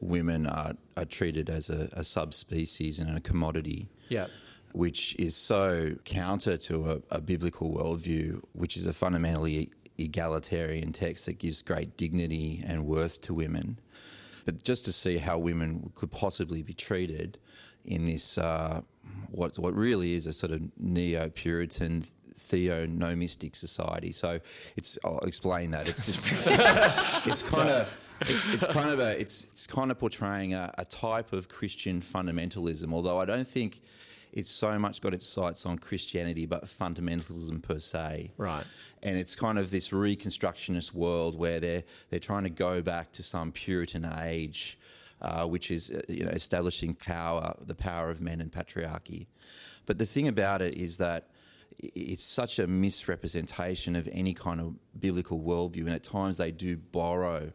women 0.00 0.46
are, 0.46 0.74
are 0.96 1.04
treated 1.04 1.48
as 1.50 1.68
a, 1.70 1.88
a 1.92 2.02
subspecies 2.04 2.98
and 2.98 3.16
a 3.16 3.20
commodity. 3.20 3.88
Yeah. 4.08 4.26
Which 4.74 5.14
is 5.16 5.36
so 5.36 5.94
counter 6.04 6.56
to 6.56 6.90
a, 6.90 7.16
a 7.16 7.20
biblical 7.20 7.72
worldview, 7.72 8.42
which 8.52 8.76
is 8.76 8.86
a 8.86 8.92
fundamentally 8.92 9.70
egalitarian 9.98 10.92
text 10.92 11.26
that 11.26 11.38
gives 11.38 11.62
great 11.62 11.96
dignity 11.96 12.62
and 12.66 12.84
worth 12.84 13.20
to 13.22 13.34
women. 13.34 13.78
But 14.44 14.64
just 14.64 14.84
to 14.86 14.92
see 14.92 15.18
how 15.18 15.38
women 15.38 15.92
could 15.94 16.10
possibly 16.10 16.62
be 16.62 16.74
treated 16.74 17.38
in 17.84 18.06
this, 18.06 18.36
uh, 18.36 18.82
what 19.30 19.58
what 19.58 19.74
really 19.74 20.14
is 20.14 20.26
a 20.26 20.32
sort 20.32 20.52
of 20.52 20.60
neo-Puritan 20.78 22.02
theonomistic 22.36 23.56
society. 23.56 24.12
So 24.12 24.40
it's 24.76 24.98
I'll 25.04 25.18
explain 25.20 25.70
that. 25.70 25.88
It's 25.88 26.08
it's, 26.08 26.46
it's, 26.46 27.26
it's 27.26 27.42
kind 27.42 27.70
of. 27.70 28.00
It's, 28.20 28.46
it's 28.46 28.66
kind 28.68 28.90
of 28.90 29.00
a 29.00 29.20
it's 29.20 29.44
it's 29.50 29.66
kind 29.66 29.90
of 29.90 29.98
portraying 29.98 30.54
a, 30.54 30.72
a 30.78 30.84
type 30.84 31.32
of 31.32 31.48
Christian 31.48 32.00
fundamentalism, 32.00 32.92
although 32.92 33.18
I 33.18 33.24
don't 33.24 33.46
think 33.46 33.80
it's 34.36 34.50
so 34.50 34.78
much 34.78 35.00
got 35.00 35.14
its 35.14 35.26
sights 35.26 35.64
on 35.64 35.78
Christianity, 35.78 36.44
but 36.44 36.64
fundamentalism 36.66 37.62
per 37.62 37.78
se 37.78 38.32
Right. 38.36 38.64
and 39.02 39.16
it's 39.16 39.34
kind 39.36 39.58
of 39.58 39.70
this 39.70 39.88
reconstructionist 39.90 40.92
world 40.92 41.38
where 41.38 41.60
they're 41.60 41.84
they're 42.10 42.20
trying 42.30 42.44
to 42.44 42.50
go 42.50 42.82
back 42.82 43.12
to 43.12 43.22
some 43.22 43.52
Puritan 43.52 44.04
age, 44.20 44.78
uh, 45.22 45.44
which 45.46 45.70
is 45.70 45.90
uh, 45.90 46.00
you 46.08 46.24
know 46.24 46.30
establishing 46.32 46.94
power, 46.94 47.54
the 47.64 47.74
power 47.76 48.10
of 48.10 48.20
men 48.20 48.40
and 48.40 48.50
patriarchy. 48.50 49.26
But 49.86 49.98
the 49.98 50.06
thing 50.06 50.26
about 50.28 50.60
it 50.62 50.74
is 50.74 50.98
that 50.98 51.28
it's 51.78 52.22
such 52.40 52.58
a 52.58 52.66
misrepresentation 52.66 53.96
of 53.96 54.08
any 54.12 54.34
kind 54.34 54.60
of 54.60 54.74
biblical 54.98 55.38
worldview, 55.40 55.80
and 55.86 55.90
at 55.90 56.02
times 56.02 56.36
they 56.38 56.50
do 56.50 56.76
borrow 56.76 57.52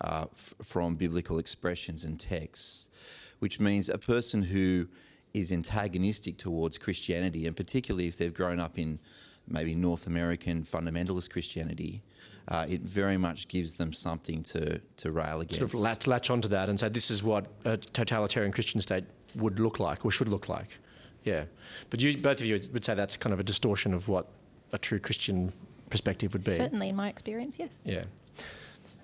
uh, 0.00 0.26
f- 0.32 0.54
from 0.62 0.96
biblical 0.96 1.38
expressions 1.38 2.04
and 2.04 2.18
texts, 2.20 2.90
which 3.38 3.58
means 3.60 3.88
a 3.88 3.98
person 3.98 4.42
who 4.44 4.88
is 5.34 5.52
antagonistic 5.52 6.38
towards 6.38 6.78
Christianity, 6.78 7.46
and 7.46 7.56
particularly 7.56 8.06
if 8.06 8.16
they've 8.16 8.32
grown 8.32 8.60
up 8.60 8.78
in 8.78 9.00
maybe 9.46 9.74
North 9.74 10.06
American 10.06 10.62
fundamentalist 10.62 11.30
Christianity, 11.30 12.02
uh, 12.48 12.64
it 12.68 12.80
very 12.80 13.16
much 13.16 13.48
gives 13.48 13.74
them 13.74 13.92
something 13.92 14.42
to, 14.44 14.80
to 14.96 15.12
rail 15.12 15.40
against. 15.40 15.60
Sort 15.60 15.74
of 15.74 15.80
latch, 15.80 16.06
latch 16.06 16.30
onto 16.30 16.48
that 16.48 16.68
and 16.68 16.78
say 16.78 16.88
this 16.88 17.10
is 17.10 17.22
what 17.22 17.46
a 17.64 17.76
totalitarian 17.76 18.52
Christian 18.52 18.80
state 18.80 19.04
would 19.34 19.58
look 19.58 19.80
like 19.80 20.04
or 20.04 20.10
should 20.10 20.28
look 20.28 20.48
like. 20.48 20.78
Yeah. 21.24 21.44
But 21.90 22.00
you, 22.00 22.16
both 22.16 22.40
of 22.40 22.46
you 22.46 22.58
would 22.72 22.84
say 22.84 22.94
that's 22.94 23.16
kind 23.16 23.32
of 23.32 23.40
a 23.40 23.44
distortion 23.44 23.92
of 23.92 24.08
what 24.08 24.28
a 24.72 24.78
true 24.78 24.98
Christian 24.98 25.52
perspective 25.90 26.32
would 26.32 26.44
be. 26.44 26.52
Certainly, 26.52 26.90
in 26.90 26.96
my 26.96 27.08
experience, 27.08 27.58
yes. 27.58 27.80
Yeah. 27.84 28.04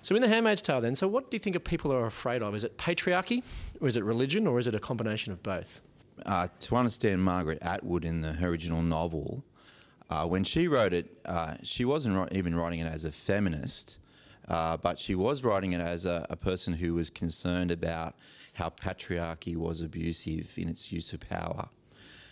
So 0.03 0.15
in 0.15 0.21
the 0.21 0.27
Handmaid's 0.27 0.61
Tale, 0.61 0.81
then, 0.81 0.95
so 0.95 1.07
what 1.07 1.29
do 1.29 1.35
you 1.35 1.39
think 1.39 1.63
people 1.63 1.91
are 1.93 2.05
afraid 2.05 2.41
of? 2.41 2.55
Is 2.55 2.63
it 2.63 2.77
patriarchy, 2.77 3.43
or 3.79 3.87
is 3.87 3.95
it 3.95 4.03
religion, 4.03 4.47
or 4.47 4.57
is 4.59 4.65
it 4.65 4.73
a 4.73 4.79
combination 4.79 5.31
of 5.31 5.43
both? 5.43 5.81
Uh, 6.25 6.47
to 6.59 6.75
understand 6.75 7.23
Margaret 7.23 7.59
Atwood 7.61 8.05
in 8.05 8.21
the 8.21 8.37
original 8.43 8.81
novel, 8.81 9.43
uh, 10.09 10.25
when 10.25 10.43
she 10.43 10.67
wrote 10.67 10.93
it, 10.93 11.19
uh, 11.25 11.55
she 11.63 11.85
wasn't 11.85 12.31
even 12.33 12.55
writing 12.55 12.79
it 12.79 12.91
as 12.91 13.05
a 13.05 13.11
feminist, 13.11 13.99
uh, 14.47 14.75
but 14.77 14.99
she 14.99 15.15
was 15.15 15.43
writing 15.43 15.73
it 15.73 15.81
as 15.81 16.05
a, 16.05 16.25
a 16.29 16.35
person 16.35 16.73
who 16.73 16.93
was 16.93 17.09
concerned 17.09 17.71
about 17.71 18.15
how 18.53 18.69
patriarchy 18.69 19.55
was 19.55 19.81
abusive 19.81 20.53
in 20.57 20.67
its 20.67 20.91
use 20.91 21.13
of 21.13 21.21
power. 21.21 21.69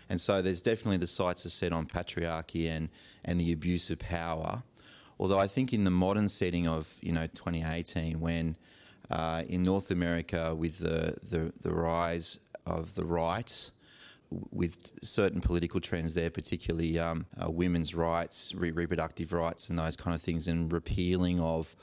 And 0.10 0.20
so 0.20 0.42
there's 0.42 0.62
definitely 0.62 0.98
the 0.98 1.08
sights 1.08 1.46
are 1.46 1.50
set 1.50 1.72
on 1.72 1.86
patriarchy 1.86 2.68
and, 2.68 2.90
and 3.24 3.40
the 3.40 3.52
abuse 3.52 3.90
of 3.90 4.00
power. 4.00 4.64
Although 5.20 5.40
I 5.40 5.48
think 5.48 5.72
in 5.72 5.84
the 5.84 5.92
modern 5.92 6.30
setting 6.30 6.68
of 6.68 6.96
you 7.02 7.12
know 7.12 7.28
2018, 7.28 8.20
when 8.20 8.56
uh, 9.10 9.44
in 9.48 9.64
North 9.64 9.92
America 9.92 10.56
with 10.56 10.80
the, 10.80 11.18
the, 11.24 11.54
the 11.62 11.74
rise 11.74 12.40
of 12.66 12.96
the 12.96 13.06
right, 13.06 13.72
with 14.30 15.04
certain 15.04 15.42
political 15.42 15.80
trends 15.80 16.14
there, 16.14 16.30
particularly 16.30 17.00
um, 17.00 17.26
uh, 17.42 17.50
women's 17.50 17.96
rights, 17.96 18.54
re- 18.56 18.72
reproductive 18.72 19.34
rights, 19.34 19.70
and 19.70 19.80
those 19.80 19.96
kind 19.96 20.14
of 20.14 20.22
things, 20.22 20.48
and 20.48 20.72
repealing 20.72 21.40
of 21.40 21.76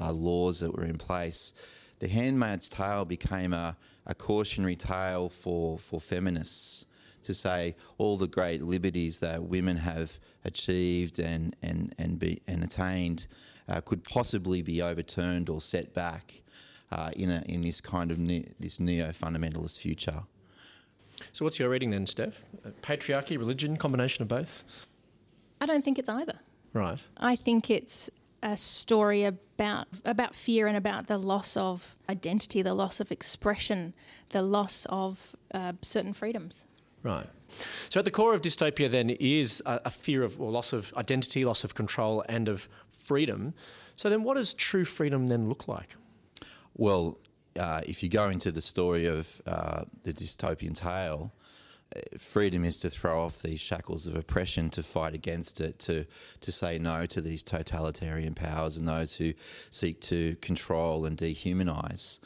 uh, 0.00 0.12
laws 0.12 0.60
that 0.60 0.74
were 0.76 0.84
in 0.84 0.98
place, 0.98 1.52
The 2.00 2.08
Handmaid's 2.08 2.68
Tale 2.68 3.04
became 3.04 3.52
a, 3.52 3.76
a 4.06 4.14
cautionary 4.14 4.76
tale 4.76 5.28
for, 5.28 5.78
for 5.78 6.00
feminists 6.00 6.86
to 7.22 7.32
say 7.32 7.74
all 7.96 8.16
the 8.16 8.28
great 8.28 8.62
liberties 8.62 9.20
that 9.20 9.42
women 9.44 9.78
have 9.78 10.20
achieved 10.44 11.18
and, 11.18 11.56
and, 11.62 11.94
and, 11.98 12.18
be, 12.18 12.42
and 12.46 12.62
attained 12.62 13.26
uh, 13.68 13.80
could 13.80 14.04
possibly 14.04 14.60
be 14.60 14.82
overturned 14.82 15.48
or 15.48 15.60
set 15.60 15.94
back 15.94 16.42
uh, 16.92 17.10
in, 17.16 17.30
a, 17.30 17.42
in 17.46 17.62
this 17.62 17.80
kind 17.80 18.10
of 18.10 18.18
ne- 18.18 18.52
this 18.60 18.78
neo-fundamentalist 18.78 19.78
future. 19.78 20.24
So 21.34 21.44
what's 21.44 21.58
your 21.58 21.68
reading 21.68 21.90
then, 21.90 22.06
Steph? 22.06 22.44
Uh, 22.64 22.70
Patriarchy, 22.80 23.36
religion, 23.36 23.76
combination 23.76 24.22
of 24.22 24.28
both? 24.28 24.86
I 25.60 25.66
don't 25.66 25.84
think 25.84 25.98
it's 25.98 26.08
either. 26.08 26.38
Right. 26.72 27.02
I 27.16 27.34
think 27.34 27.70
it's 27.70 28.08
a 28.40 28.56
story 28.56 29.24
about 29.24 29.88
about 30.04 30.34
fear 30.36 30.68
and 30.68 30.76
about 30.76 31.08
the 31.08 31.18
loss 31.18 31.56
of 31.56 31.96
identity, 32.08 32.62
the 32.62 32.72
loss 32.74 33.00
of 33.00 33.10
expression, 33.10 33.94
the 34.28 34.42
loss 34.42 34.86
of 34.88 35.34
uh, 35.52 35.72
certain 35.82 36.12
freedoms. 36.12 36.66
Right. 37.02 37.26
So 37.88 37.98
at 37.98 38.04
the 38.04 38.12
core 38.12 38.32
of 38.32 38.40
dystopia 38.40 38.88
then 38.88 39.10
is 39.10 39.60
a, 39.66 39.80
a 39.86 39.90
fear 39.90 40.22
of 40.22 40.40
or 40.40 40.52
loss 40.52 40.72
of 40.72 40.94
identity, 40.96 41.44
loss 41.44 41.64
of 41.64 41.74
control, 41.74 42.24
and 42.28 42.48
of 42.48 42.68
freedom. 42.92 43.54
So 43.96 44.08
then, 44.08 44.22
what 44.22 44.36
does 44.36 44.54
true 44.54 44.84
freedom 44.84 45.26
then 45.26 45.48
look 45.48 45.66
like? 45.66 45.96
Well, 46.76 47.18
uh, 47.58 47.80
if 47.86 48.02
you 48.02 48.08
go 48.08 48.28
into 48.28 48.50
the 48.50 48.62
story 48.62 49.06
of 49.06 49.40
uh, 49.46 49.84
the 50.02 50.12
dystopian 50.12 50.74
tale, 50.74 51.32
uh, 51.94 52.00
freedom 52.18 52.64
is 52.64 52.78
to 52.80 52.90
throw 52.90 53.24
off 53.24 53.42
these 53.42 53.60
shackles 53.60 54.06
of 54.06 54.16
oppression, 54.16 54.70
to 54.70 54.82
fight 54.82 55.14
against 55.14 55.60
it, 55.60 55.78
to 55.78 56.06
to 56.40 56.52
say 56.52 56.78
no 56.78 57.06
to 57.06 57.20
these 57.20 57.42
totalitarian 57.42 58.34
powers 58.34 58.76
and 58.76 58.88
those 58.88 59.14
who 59.14 59.32
seek 59.70 60.00
to 60.00 60.36
control 60.36 61.04
and 61.04 61.16
dehumanise. 61.16 62.20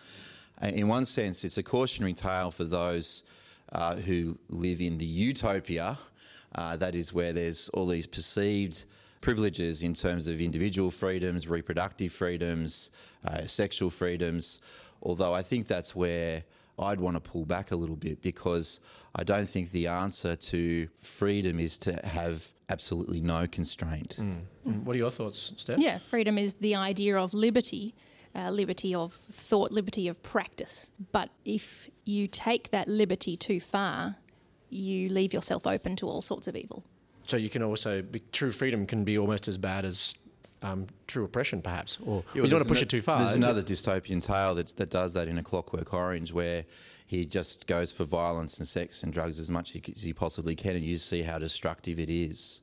Uh, 0.62 0.68
In 0.68 0.88
one 0.88 1.04
sense, 1.04 1.44
it's 1.44 1.58
a 1.58 1.62
cautionary 1.62 2.14
tale 2.14 2.50
for 2.50 2.64
those 2.64 3.24
uh, 3.72 3.96
who 3.96 4.38
live 4.48 4.80
in 4.80 4.98
the 4.98 5.06
utopia. 5.06 5.98
Uh, 6.54 6.76
that 6.76 6.94
is 6.94 7.12
where 7.12 7.32
there's 7.32 7.68
all 7.70 7.86
these 7.86 8.06
perceived 8.06 8.84
privileges 9.28 9.82
in 9.82 9.92
terms 9.92 10.26
of 10.26 10.40
individual 10.40 10.90
freedoms, 10.90 11.46
reproductive 11.46 12.10
freedoms, 12.10 12.90
uh, 13.26 13.46
sexual 13.46 13.90
freedoms. 13.90 14.58
Although 15.02 15.34
I 15.34 15.42
think 15.42 15.66
that's 15.66 15.94
where 15.94 16.44
I'd 16.78 16.98
want 16.98 17.16
to 17.16 17.20
pull 17.20 17.44
back 17.44 17.70
a 17.70 17.76
little 17.76 17.96
bit 17.96 18.22
because 18.22 18.80
I 19.14 19.24
don't 19.24 19.46
think 19.46 19.70
the 19.70 19.86
answer 19.86 20.34
to 20.34 20.88
freedom 21.00 21.60
is 21.60 21.76
to 21.80 21.92
have 22.06 22.52
absolutely 22.70 23.20
no 23.20 23.46
constraint. 23.46 24.16
Mm, 24.18 24.84
What 24.84 24.94
are 24.96 24.98
your 24.98 25.10
thoughts, 25.10 25.52
Steph? 25.58 25.78
Yeah, 25.78 25.98
freedom 25.98 26.38
is 26.38 26.54
the 26.54 26.74
idea 26.74 27.18
of 27.18 27.34
liberty, 27.34 27.94
uh, 28.34 28.48
liberty 28.50 28.94
of 28.94 29.12
thought, 29.12 29.72
liberty 29.72 30.08
of 30.08 30.22
practice. 30.22 30.90
But 31.12 31.28
if 31.44 31.90
you 32.06 32.28
take 32.28 32.70
that 32.70 32.88
liberty 32.88 33.36
too 33.36 33.60
far, 33.60 34.16
you 34.70 35.10
leave 35.10 35.34
yourself 35.34 35.66
open 35.66 35.96
to 35.96 36.06
all 36.08 36.22
sorts 36.22 36.48
of 36.48 36.56
evil. 36.56 36.82
So 37.28 37.36
you 37.36 37.50
can 37.50 37.62
also 37.62 38.00
be, 38.00 38.22
true 38.32 38.50
freedom 38.50 38.86
can 38.86 39.04
be 39.04 39.18
almost 39.18 39.48
as 39.48 39.58
bad 39.58 39.84
as 39.84 40.14
um, 40.62 40.86
true 41.06 41.24
oppression, 41.24 41.60
perhaps, 41.60 41.98
or 42.06 42.24
Yeah, 42.32 42.42
you 42.44 42.48
don't 42.48 42.52
want 42.52 42.62
to 42.62 42.68
push 42.70 42.80
it 42.80 42.88
too 42.88 43.02
far. 43.02 43.18
There's 43.18 43.36
another 43.36 43.62
dystopian 43.62 44.24
tale 44.24 44.54
that, 44.54 44.74
that 44.78 44.88
does 44.88 45.12
that 45.12 45.28
in 45.28 45.36
A 45.36 45.42
Clockwork 45.42 45.92
Orange, 45.92 46.32
where 46.32 46.64
he 47.06 47.26
just 47.26 47.66
goes 47.66 47.92
for 47.92 48.04
violence 48.04 48.56
and 48.56 48.66
sex 48.66 49.02
and 49.02 49.12
drugs 49.12 49.38
as 49.38 49.50
much 49.50 49.76
as 49.76 50.00
he 50.00 50.14
possibly 50.14 50.54
can, 50.54 50.74
and 50.74 50.82
you 50.82 50.96
see 50.96 51.20
how 51.20 51.38
destructive 51.38 52.00
it 52.00 52.08
is. 52.08 52.62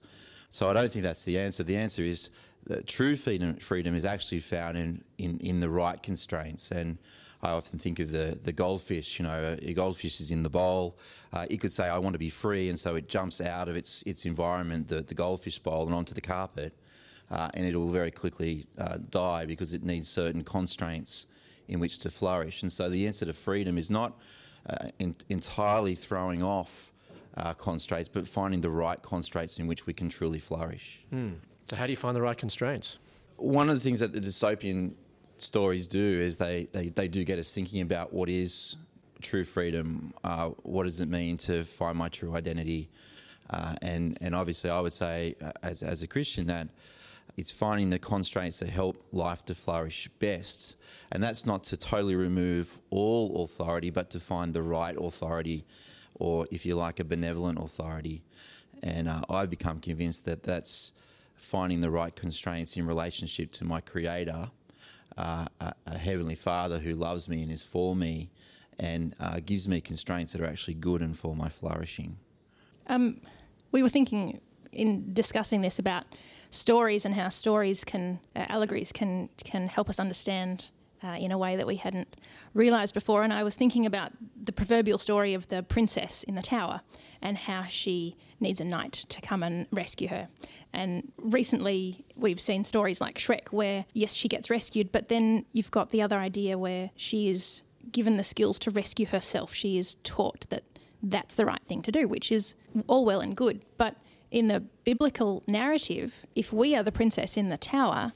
So 0.50 0.68
I 0.68 0.74
don't 0.74 0.92
think 0.92 1.04
that's 1.04 1.26
the 1.26 1.38
answer. 1.38 1.62
The 1.62 1.78
answer 1.78 2.02
is 2.02 2.32
that 2.64 2.88
true 2.88 3.16
freedom, 3.16 3.58
freedom 3.58 3.94
is 3.94 4.04
actually 4.04 4.40
found 4.40 4.78
in, 4.78 5.04
in, 5.20 5.38
in 5.42 5.60
the 5.60 5.70
right 5.70 6.02
constraints. 6.02 6.72
And 6.72 6.98
I 7.46 7.52
often 7.52 7.80
think 7.80 8.00
of 8.00 8.12
the, 8.12 8.38
the 8.42 8.52
goldfish. 8.52 9.20
You 9.20 9.24
know, 9.24 9.58
a 9.62 9.74
goldfish 9.74 10.20
is 10.20 10.32
in 10.32 10.44
the 10.44 10.50
bowl. 10.50 10.98
Uh, 11.32 11.46
it 11.50 11.58
could 11.62 11.72
say, 11.72 11.88
"I 11.88 12.00
want 12.00 12.14
to 12.14 12.20
be 12.20 12.30
free," 12.30 12.70
and 12.70 12.78
so 12.80 12.96
it 12.96 13.08
jumps 13.08 13.40
out 13.40 13.68
of 13.70 13.76
its 13.76 14.02
its 14.04 14.26
environment, 14.26 14.88
the, 14.88 15.02
the 15.02 15.16
goldfish 15.16 15.60
bowl, 15.60 15.86
and 15.86 15.94
onto 15.94 16.14
the 16.14 16.22
carpet 16.22 16.74
uh, 17.32 17.50
and 17.54 17.66
it 17.66 17.76
will 17.76 17.90
very 17.90 18.12
quickly 18.12 18.66
uh, 18.78 18.98
die 19.10 19.46
because 19.46 19.74
it 19.74 19.84
needs 19.84 20.08
certain 20.08 20.44
constraints 20.44 21.28
in 21.68 21.80
which 21.80 22.00
to 22.00 22.12
flourish. 22.12 22.62
And 22.62 22.72
so 22.72 22.90
the 22.90 23.08
answer 23.08 23.26
to 23.26 23.34
freedom 23.34 23.78
is 23.78 23.90
not 23.90 24.20
uh, 24.70 24.90
in, 25.00 25.16
entirely 25.30 25.96
throwing 25.96 26.44
off 26.44 26.92
uh, 27.36 27.54
constraints, 27.54 28.10
but 28.10 28.28
finding 28.28 28.62
the 28.62 28.70
right 28.70 29.02
constraints 29.02 29.58
in 29.60 29.68
which 29.68 29.86
we 29.86 29.94
can 29.94 30.10
truly 30.10 30.40
flourish. 30.40 31.04
So, 31.70 31.76
how 31.76 31.86
do 31.86 31.92
you 31.92 31.98
find 31.98 32.16
the 32.16 32.22
right 32.22 32.38
constraints? 32.38 33.00
One 33.38 33.70
of 33.70 33.76
the 33.76 33.82
things 33.82 34.00
that 34.00 34.14
the 34.14 34.22
dystopian 34.22 34.94
stories 35.38 35.88
do 35.88 36.04
is 36.04 36.38
they, 36.38 36.68
they, 36.72 36.90
they 36.90 37.08
do 37.08 37.24
get 37.24 37.40
us 37.40 37.54
thinking 37.54 37.82
about 37.82 38.14
what 38.14 38.30
is 38.30 38.76
true 39.22 39.44
freedom, 39.44 40.14
uh, 40.24 40.50
what 40.64 40.84
does 40.84 41.02
it 41.02 41.10
mean 41.10 41.38
to 41.38 41.64
find 41.64 41.98
my 41.98 42.10
true 42.10 42.36
identity. 42.36 42.90
Uh, 43.50 43.76
and, 43.82 44.18
and 44.22 44.36
obviously, 44.36 44.70
I 44.70 44.80
would 44.80 44.94
say, 44.94 45.36
uh, 45.44 45.52
as, 45.64 45.84
as 45.84 46.02
a 46.02 46.08
Christian, 46.08 46.48
that 46.48 46.70
it's 47.38 47.52
finding 47.52 47.90
the 47.90 48.00
constraints 48.00 48.60
that 48.60 48.70
help 48.70 49.04
life 49.12 49.44
to 49.46 49.56
flourish 49.56 50.08
best. 50.20 50.78
And 51.12 51.24
that's 51.24 51.46
not 51.46 51.64
to 51.66 51.78
totally 51.78 52.16
remove 52.16 52.80
all 52.90 53.44
authority, 53.44 53.90
but 53.90 54.10
to 54.12 54.20
find 54.20 54.54
the 54.54 54.64
right 54.64 54.96
authority, 54.98 55.66
or 56.14 56.48
if 56.52 56.66
you 56.66 56.76
like, 56.76 57.00
a 57.00 57.04
benevolent 57.04 57.60
authority. 57.60 58.24
And 58.82 59.08
uh, 59.08 59.22
I've 59.30 59.50
become 59.50 59.80
convinced 59.80 60.26
that 60.26 60.44
that's 60.44 60.94
finding 61.36 61.82
the 61.82 61.92
right 61.92 62.16
constraints 62.16 62.78
in 62.78 62.88
relationship 62.88 63.52
to 63.54 63.66
my 63.66 63.82
Creator, 63.82 64.50
uh, 65.18 65.46
a, 65.60 65.98
Heavenly 65.98 66.36
Father 66.36 66.80
who 66.80 66.94
loves 66.94 67.28
me 67.30 67.42
and 67.42 67.52
is 67.52 67.64
for 67.64 67.96
me, 67.96 68.30
and 68.80 69.16
uh, 69.20 69.40
gives 69.46 69.68
me 69.68 69.82
constraints 69.82 70.34
that 70.34 70.42
are 70.42 70.46
actually 70.46 70.74
good 70.74 71.02
and 71.02 71.18
for 71.18 71.36
my 71.36 71.50
flourishing. 71.50 72.18
Um, 72.88 73.22
we 73.72 73.82
were 73.82 73.90
thinking 73.90 74.42
in 74.72 75.14
discussing 75.14 75.62
this 75.62 75.80
about 75.80 76.04
stories 76.50 77.06
and 77.06 77.16
how 77.16 77.30
stories 77.30 77.84
can, 77.84 78.20
uh, 78.36 78.46
allegories 78.50 78.92
can 78.92 79.30
can 79.44 79.68
help 79.68 79.90
us 79.90 80.00
understand 80.00 80.70
uh, 81.06 81.18
in 81.18 81.32
a 81.32 81.38
way 81.38 81.56
that 81.56 81.68
we 81.68 81.76
hadn't 81.76 82.16
realised 82.54 82.94
before. 82.94 83.24
And 83.24 83.32
I 83.32 83.44
was 83.44 83.56
thinking 83.56 83.86
about 83.86 84.12
the 84.42 84.52
proverbial 84.52 84.98
story 84.98 85.34
of 85.34 85.48
the 85.50 85.62
princess 85.64 86.24
in 86.24 86.36
the 86.36 86.42
tower 86.42 86.82
and 87.22 87.38
how 87.38 87.66
she 87.66 88.16
needs 88.40 88.60
a 88.60 88.66
knight 88.66 88.94
to 88.94 89.22
come 89.22 89.44
and 89.44 89.68
rescue 89.72 90.08
her. 90.08 90.28
And 90.74 91.12
recently, 91.18 92.06
we've 92.16 92.40
seen 92.40 92.66
stories 92.66 93.00
like 93.00 93.18
Shrek, 93.18 93.50
where 93.52 93.86
yes, 93.94 94.14
she 94.14 94.28
gets 94.28 94.50
rescued, 94.50 94.92
but 94.92 95.10
then 95.10 95.46
you've 95.54 95.72
got 95.72 95.92
the 95.92 96.02
other 96.02 96.18
idea 96.18 96.58
where 96.58 96.92
she 96.96 97.30
is 97.30 97.62
given 97.92 98.18
the 98.18 98.24
skills 98.24 98.58
to 98.60 98.72
rescue 98.72 99.06
herself. 99.06 99.54
She 99.54 99.78
is 99.78 99.96
taught 99.96 100.50
that 100.50 100.64
that's 101.04 101.36
the 101.36 101.46
right 101.46 101.64
thing 101.64 101.82
to 101.84 101.92
do, 101.92 102.08
which 102.08 102.32
is 102.32 102.56
all 102.88 103.06
well 103.06 103.22
and 103.22 103.36
good. 103.36 103.64
But 103.78 103.96
in 104.32 104.48
the 104.48 104.62
biblical 104.84 105.44
narrative, 105.48 106.26
if 106.36 106.52
we 106.52 106.76
are 106.76 106.84
the 106.84 106.92
princess 106.92 107.38
in 107.38 107.50
the 107.50 107.58
tower, 107.58 108.14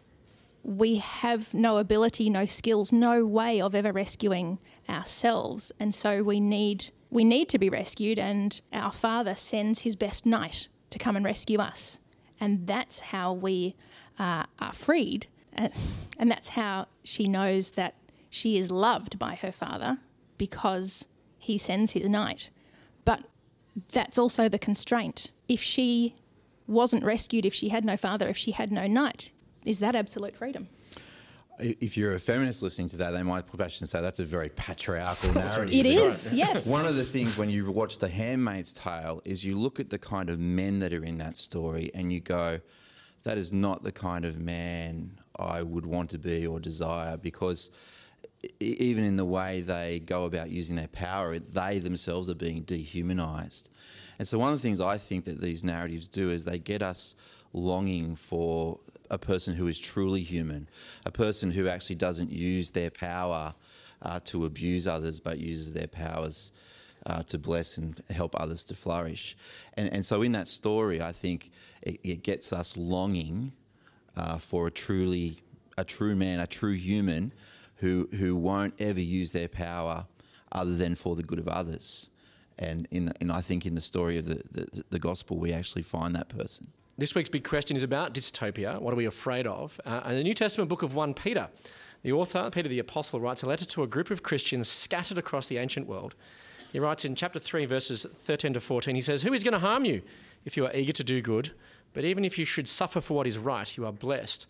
we 0.63 0.97
have 0.97 1.53
no 1.53 1.77
ability, 1.77 2.29
no 2.29 2.45
skills, 2.45 2.91
no 2.91 3.25
way 3.25 3.61
of 3.61 3.73
ever 3.73 3.91
rescuing 3.91 4.59
ourselves, 4.89 5.71
and 5.79 5.93
so 5.93 6.23
we 6.23 6.39
need 6.39 6.91
we 7.09 7.23
need 7.23 7.49
to 7.49 7.57
be 7.57 7.69
rescued. 7.69 8.19
And 8.19 8.59
our 8.71 8.91
Father 8.91 9.35
sends 9.35 9.81
His 9.81 9.95
best 9.95 10.25
knight 10.25 10.67
to 10.89 10.99
come 10.99 11.15
and 11.15 11.25
rescue 11.25 11.59
us, 11.59 11.99
and 12.39 12.67
that's 12.67 12.99
how 12.99 13.33
we 13.33 13.75
uh, 14.17 14.43
are 14.59 14.73
freed, 14.73 15.27
and, 15.53 15.71
and 16.17 16.29
that's 16.29 16.49
how 16.49 16.87
she 17.03 17.27
knows 17.27 17.71
that 17.71 17.95
she 18.29 18.57
is 18.57 18.69
loved 18.69 19.17
by 19.17 19.35
her 19.35 19.51
Father 19.51 19.99
because 20.37 21.07
He 21.37 21.57
sends 21.57 21.93
His 21.93 22.07
knight. 22.09 22.49
But 23.05 23.23
that's 23.91 24.17
also 24.17 24.49
the 24.49 24.59
constraint. 24.59 25.31
If 25.47 25.61
she 25.61 26.15
wasn't 26.67 27.03
rescued, 27.03 27.45
if 27.45 27.53
she 27.53 27.69
had 27.69 27.83
no 27.83 27.97
father, 27.97 28.27
if 28.27 28.37
she 28.37 28.51
had 28.51 28.71
no 28.71 28.85
knight, 28.85 29.31
is 29.65 29.79
that 29.79 29.95
absolute 29.95 30.35
freedom? 30.35 30.67
If 31.59 31.97
you're 31.97 32.13
a 32.13 32.19
feminist 32.19 32.63
listening 32.63 32.87
to 32.89 32.97
that, 32.97 33.11
they 33.11 33.21
might 33.21 33.45
back 33.57 33.71
and 33.79 33.89
say 33.89 33.99
that's 33.99 34.19
a 34.19 34.23
very 34.23 34.47
patriarchal 34.47 35.33
narrative. 35.33 35.73
It 35.73 35.85
is, 35.85 36.33
yes. 36.33 36.65
One 36.65 36.85
of 36.85 36.95
the 36.95 37.03
things 37.03 37.37
when 37.37 37.49
you 37.49 37.69
watch 37.69 37.99
The 37.99 38.07
Handmaid's 38.07 38.71
Tale 38.71 39.21
is 39.25 39.43
you 39.43 39.57
look 39.57 39.77
at 39.77 39.89
the 39.89 39.99
kind 39.99 40.29
of 40.29 40.39
men 40.39 40.79
that 40.79 40.93
are 40.93 41.03
in 41.03 41.17
that 41.17 41.35
story 41.35 41.91
and 41.93 42.13
you 42.13 42.21
go, 42.21 42.61
that 43.23 43.37
is 43.37 43.51
not 43.51 43.83
the 43.83 43.91
kind 43.91 44.23
of 44.23 44.39
man 44.39 45.19
I 45.37 45.61
would 45.61 45.85
want 45.85 46.09
to 46.11 46.17
be 46.17 46.47
or 46.47 46.61
desire 46.61 47.17
because 47.17 47.71
even 48.59 49.03
in 49.03 49.17
the 49.17 49.25
way 49.25 49.61
they 49.61 49.99
go 49.99 50.25
about 50.25 50.49
using 50.49 50.75
their 50.75 50.87
power, 50.87 51.37
they 51.39 51.79
themselves 51.79 52.29
are 52.29 52.35
being 52.35 52.61
dehumanized. 52.61 53.69
And 54.17 54.27
so, 54.27 54.37
one 54.37 54.53
of 54.53 54.55
the 54.57 54.61
things 54.61 54.79
I 54.79 54.97
think 54.97 55.25
that 55.25 55.41
these 55.41 55.63
narratives 55.63 56.07
do 56.07 56.29
is 56.29 56.45
they 56.45 56.59
get 56.59 56.81
us 56.81 57.15
longing 57.53 58.15
for 58.15 58.79
a 59.09 59.17
person 59.17 59.55
who 59.55 59.67
is 59.67 59.79
truly 59.79 60.21
human, 60.21 60.67
a 61.05 61.11
person 61.11 61.51
who 61.51 61.67
actually 61.67 61.95
doesn't 61.95 62.31
use 62.31 62.71
their 62.71 62.89
power 62.89 63.53
uh, 64.01 64.19
to 64.25 64.45
abuse 64.45 64.87
others, 64.87 65.19
but 65.19 65.39
uses 65.39 65.73
their 65.73 65.87
powers 65.87 66.51
uh, 67.05 67.23
to 67.23 67.37
bless 67.37 67.77
and 67.77 68.01
help 68.09 68.39
others 68.39 68.65
to 68.65 68.75
flourish. 68.75 69.35
And, 69.73 69.91
and 69.91 70.05
so, 70.05 70.21
in 70.21 70.31
that 70.33 70.47
story, 70.47 71.01
I 71.01 71.11
think 71.11 71.51
it, 71.81 71.99
it 72.03 72.23
gets 72.23 72.53
us 72.53 72.77
longing 72.77 73.53
uh, 74.15 74.37
for 74.37 74.67
a 74.67 74.71
truly 74.71 75.39
a 75.77 75.83
true 75.83 76.15
man, 76.15 76.39
a 76.39 76.47
true 76.47 76.73
human 76.73 77.31
who 77.77 78.09
who 78.17 78.35
won't 78.35 78.73
ever 78.79 78.99
use 78.99 79.31
their 79.31 79.47
power 79.47 80.07
other 80.51 80.75
than 80.75 80.95
for 80.95 81.15
the 81.15 81.23
good 81.23 81.39
of 81.39 81.47
others. 81.47 82.09
And 82.57 82.87
in 82.91 83.13
and 83.21 83.31
I 83.31 83.41
think 83.41 83.65
in 83.65 83.75
the 83.75 83.81
story 83.81 84.17
of 84.17 84.25
the, 84.25 84.41
the, 84.51 84.83
the 84.89 84.99
gospel, 84.99 85.37
we 85.37 85.53
actually 85.53 85.83
find 85.83 86.13
that 86.15 86.29
person. 86.29 86.67
This 86.99 87.15
week's 87.15 87.29
big 87.29 87.47
question 87.47 87.77
is 87.77 87.83
about 87.83 88.13
dystopia. 88.13 88.77
What 88.81 88.93
are 88.93 88.97
we 88.97 89.05
afraid 89.05 89.47
of? 89.47 89.79
Uh, 89.85 90.01
in 90.07 90.17
the 90.17 90.23
New 90.23 90.33
Testament 90.33 90.67
book 90.67 90.83
of 90.83 90.93
1 90.93 91.13
Peter, 91.13 91.49
the 92.01 92.11
author, 92.11 92.49
Peter 92.51 92.67
the 92.67 92.79
Apostle, 92.79 93.21
writes 93.21 93.41
a 93.41 93.45
letter 93.45 93.63
to 93.63 93.83
a 93.83 93.87
group 93.87 94.11
of 94.11 94.21
Christians 94.21 94.67
scattered 94.67 95.17
across 95.17 95.47
the 95.47 95.59
ancient 95.59 95.87
world. 95.87 96.13
He 96.73 96.79
writes 96.79 97.05
in 97.05 97.15
chapter 97.15 97.39
3, 97.39 97.65
verses 97.67 98.05
13 98.25 98.51
to 98.51 98.59
14, 98.59 98.95
he 98.95 99.01
says, 99.01 99.21
Who 99.21 99.31
is 99.31 99.45
going 99.45 99.53
to 99.53 99.59
harm 99.59 99.85
you 99.85 100.01
if 100.43 100.57
you 100.57 100.65
are 100.65 100.73
eager 100.73 100.91
to 100.91 101.03
do 101.05 101.21
good? 101.21 101.51
But 101.93 102.03
even 102.03 102.25
if 102.25 102.37
you 102.37 102.43
should 102.43 102.67
suffer 102.67 102.99
for 102.99 103.13
what 103.13 103.27
is 103.27 103.37
right, 103.37 103.77
you 103.77 103.85
are 103.85 103.93
blessed. 103.93 104.45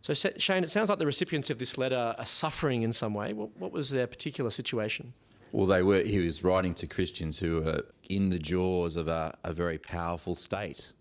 So, 0.00 0.14
Shane, 0.14 0.64
it 0.64 0.70
sounds 0.70 0.88
like 0.88 0.98
the 0.98 1.04
recipients 1.04 1.50
of 1.50 1.58
this 1.58 1.76
letter 1.76 2.14
are 2.16 2.24
suffering 2.24 2.80
in 2.80 2.94
some 2.94 3.12
way. 3.12 3.34
What, 3.34 3.50
what 3.58 3.70
was 3.70 3.90
their 3.90 4.06
particular 4.06 4.48
situation? 4.48 5.12
Well, 5.52 5.66
they 5.66 5.82
were. 5.82 6.00
He 6.00 6.20
was 6.20 6.42
writing 6.42 6.72
to 6.72 6.86
Christians 6.86 7.40
who 7.40 7.60
were 7.60 7.82
in 8.08 8.30
the 8.30 8.38
jaws 8.38 8.96
of 8.96 9.08
a, 9.08 9.36
a 9.44 9.52
very 9.52 9.76
powerful 9.76 10.34
state. 10.34 10.94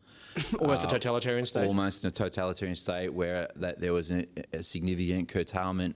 Almost 0.60 0.84
a 0.84 0.88
totalitarian 0.88 1.46
state. 1.46 1.68
almost 1.68 2.04
in 2.04 2.08
a 2.08 2.12
totalitarian 2.12 2.76
state 2.76 3.14
where 3.14 3.50
that 3.56 3.82
there 3.82 3.94
was 3.94 4.12
a, 4.12 4.26
a 4.54 4.64
significant 4.64 5.28
curtailment 5.28 5.96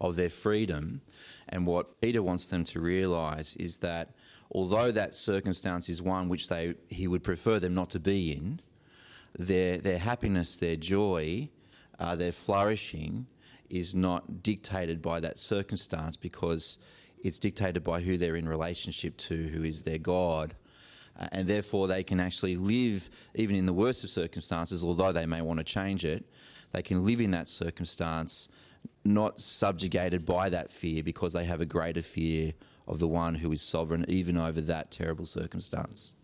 of 0.00 0.16
their 0.16 0.30
freedom. 0.30 1.02
And 1.48 1.66
what 1.66 2.00
Peter 2.00 2.22
wants 2.22 2.48
them 2.48 2.64
to 2.64 2.80
realise 2.80 3.56
is 3.56 3.78
that 3.78 4.14
although 4.50 4.90
that 4.90 5.14
circumstance 5.14 5.88
is 5.88 6.00
one 6.00 6.28
which 6.28 6.48
they 6.48 6.74
he 6.88 7.06
would 7.06 7.22
prefer 7.22 7.58
them 7.58 7.74
not 7.74 7.90
to 7.90 8.00
be 8.00 8.32
in, 8.32 8.60
their 9.38 9.78
their 9.78 9.98
happiness, 9.98 10.56
their 10.56 10.76
joy, 10.76 11.48
uh, 11.98 12.14
their 12.16 12.32
flourishing 12.32 13.26
is 13.70 13.94
not 13.94 14.42
dictated 14.42 15.02
by 15.02 15.20
that 15.20 15.38
circumstance 15.38 16.16
because 16.16 16.78
it's 17.22 17.38
dictated 17.38 17.82
by 17.82 18.00
who 18.00 18.16
they're 18.16 18.36
in 18.36 18.48
relationship 18.48 19.16
to, 19.16 19.48
who 19.48 19.62
is 19.62 19.82
their 19.82 19.98
God. 19.98 20.54
Uh, 21.18 21.28
and 21.32 21.46
therefore, 21.46 21.86
they 21.86 22.02
can 22.02 22.20
actually 22.20 22.56
live, 22.56 23.08
even 23.34 23.56
in 23.56 23.66
the 23.66 23.72
worst 23.72 24.04
of 24.04 24.10
circumstances, 24.10 24.82
although 24.82 25.12
they 25.12 25.26
may 25.26 25.40
want 25.40 25.58
to 25.58 25.64
change 25.64 26.04
it, 26.04 26.24
they 26.72 26.82
can 26.82 27.04
live 27.04 27.20
in 27.20 27.30
that 27.30 27.48
circumstance 27.48 28.48
not 29.04 29.40
subjugated 29.40 30.24
by 30.24 30.48
that 30.48 30.70
fear 30.70 31.02
because 31.02 31.32
they 31.32 31.44
have 31.44 31.60
a 31.60 31.66
greater 31.66 32.02
fear 32.02 32.52
of 32.86 32.98
the 32.98 33.08
one 33.08 33.36
who 33.36 33.50
is 33.52 33.62
sovereign 33.62 34.04
even 34.08 34.36
over 34.36 34.60
that 34.60 34.90
terrible 34.90 35.26
circumstance. 35.26 36.14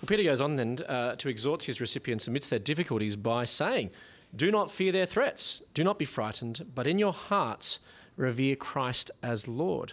Well, 0.00 0.06
Peter 0.06 0.22
goes 0.24 0.40
on 0.40 0.56
then 0.56 0.78
uh, 0.88 1.16
to 1.16 1.28
exhort 1.28 1.64
his 1.64 1.80
recipients 1.80 2.26
amidst 2.26 2.50
their 2.50 2.58
difficulties 2.58 3.16
by 3.16 3.44
saying, 3.44 3.90
Do 4.34 4.50
not 4.50 4.70
fear 4.70 4.92
their 4.92 5.06
threats, 5.06 5.62
do 5.74 5.84
not 5.84 5.98
be 5.98 6.04
frightened, 6.04 6.66
but 6.74 6.86
in 6.86 6.98
your 6.98 7.12
hearts 7.12 7.78
revere 8.16 8.56
Christ 8.56 9.10
as 9.22 9.46
Lord. 9.46 9.92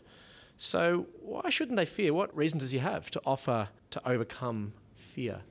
So, 0.58 1.08
why 1.22 1.50
shouldn't 1.50 1.78
they 1.78 1.86
fear? 1.86 2.14
What 2.14 2.36
reason 2.36 2.60
does 2.60 2.72
he 2.72 2.80
have 2.80 3.12
to 3.12 3.22
offer 3.26 3.70
to 3.96 4.10
overcome 4.10 4.74
fear? 4.94 5.42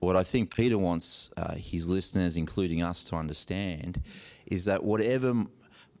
What 0.00 0.16
I 0.16 0.24
think 0.24 0.52
Peter 0.52 0.76
wants 0.76 1.30
uh, 1.36 1.54
his 1.54 1.88
listeners, 1.88 2.36
including 2.36 2.82
us, 2.82 3.04
to 3.04 3.16
understand 3.16 4.02
is 4.46 4.64
that 4.64 4.82
whatever 4.82 5.44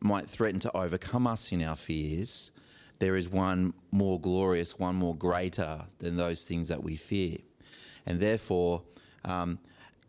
might 0.00 0.28
threaten 0.28 0.58
to 0.60 0.76
overcome 0.76 1.28
us 1.28 1.52
in 1.52 1.62
our 1.62 1.76
fears, 1.76 2.50
there 2.98 3.14
is 3.14 3.28
one 3.28 3.74
more 3.92 4.20
glorious, 4.20 4.76
one 4.76 4.96
more 4.96 5.14
greater 5.14 5.86
than 6.00 6.16
those 6.16 6.44
things 6.44 6.66
that 6.66 6.82
we 6.82 6.96
fear. 6.96 7.38
And 8.04 8.18
therefore, 8.18 8.82
um, 9.24 9.60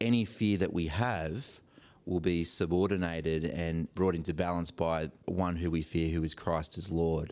any 0.01 0.25
fear 0.25 0.57
that 0.57 0.73
we 0.73 0.87
have 0.87 1.59
will 2.07 2.19
be 2.19 2.43
subordinated 2.43 3.43
and 3.43 3.93
brought 3.93 4.15
into 4.15 4.33
balance 4.33 4.71
by 4.71 5.11
one 5.25 5.57
who 5.57 5.69
we 5.69 5.83
fear, 5.83 6.09
who 6.09 6.23
is 6.23 6.33
Christ 6.33 6.79
as 6.79 6.91
Lord. 6.91 7.31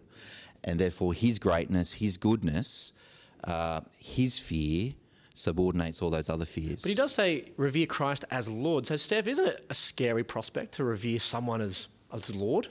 And 0.64 0.80
therefore, 0.80 1.14
his 1.14 1.40
greatness, 1.40 1.94
his 1.94 2.18
goodness, 2.18 2.94
uh, 3.44 3.82
his 3.98 4.40
fear 4.40 4.94
subordinates 5.34 6.02
all 6.02 6.10
those 6.10 6.30
other 6.30 6.46
fears. 6.46 6.82
But 6.82 6.90
he 6.90 6.96
does 6.96 7.14
say 7.14 7.52
revere 7.58 7.86
Christ 7.86 8.26
as 8.32 8.50
Lord. 8.50 8.88
So, 8.88 8.96
Steph, 8.96 9.28
isn't 9.28 9.46
it 9.46 9.66
a 9.70 9.74
scary 9.74 10.24
prospect 10.24 10.74
to 10.76 10.84
revere 10.84 11.20
someone 11.20 11.62
as, 11.62 11.90
as 12.12 12.34
Lord? 12.34 12.70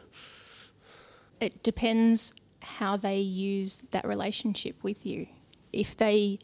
It 1.41 1.63
depends 1.63 2.35
how 2.61 2.97
they 2.97 3.19
use 3.19 3.85
that 3.93 4.05
relationship 4.05 4.83
with 4.83 5.07
you. 5.07 5.29
If 5.73 5.97
they 5.97 6.39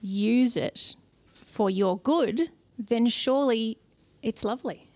use 0.00 0.56
it 0.56 0.96
for 1.30 1.70
your 1.70 1.98
good, 1.98 2.50
then 2.78 3.06
surely 3.06 3.78
it's 4.22 4.44
lovely. 4.44 4.90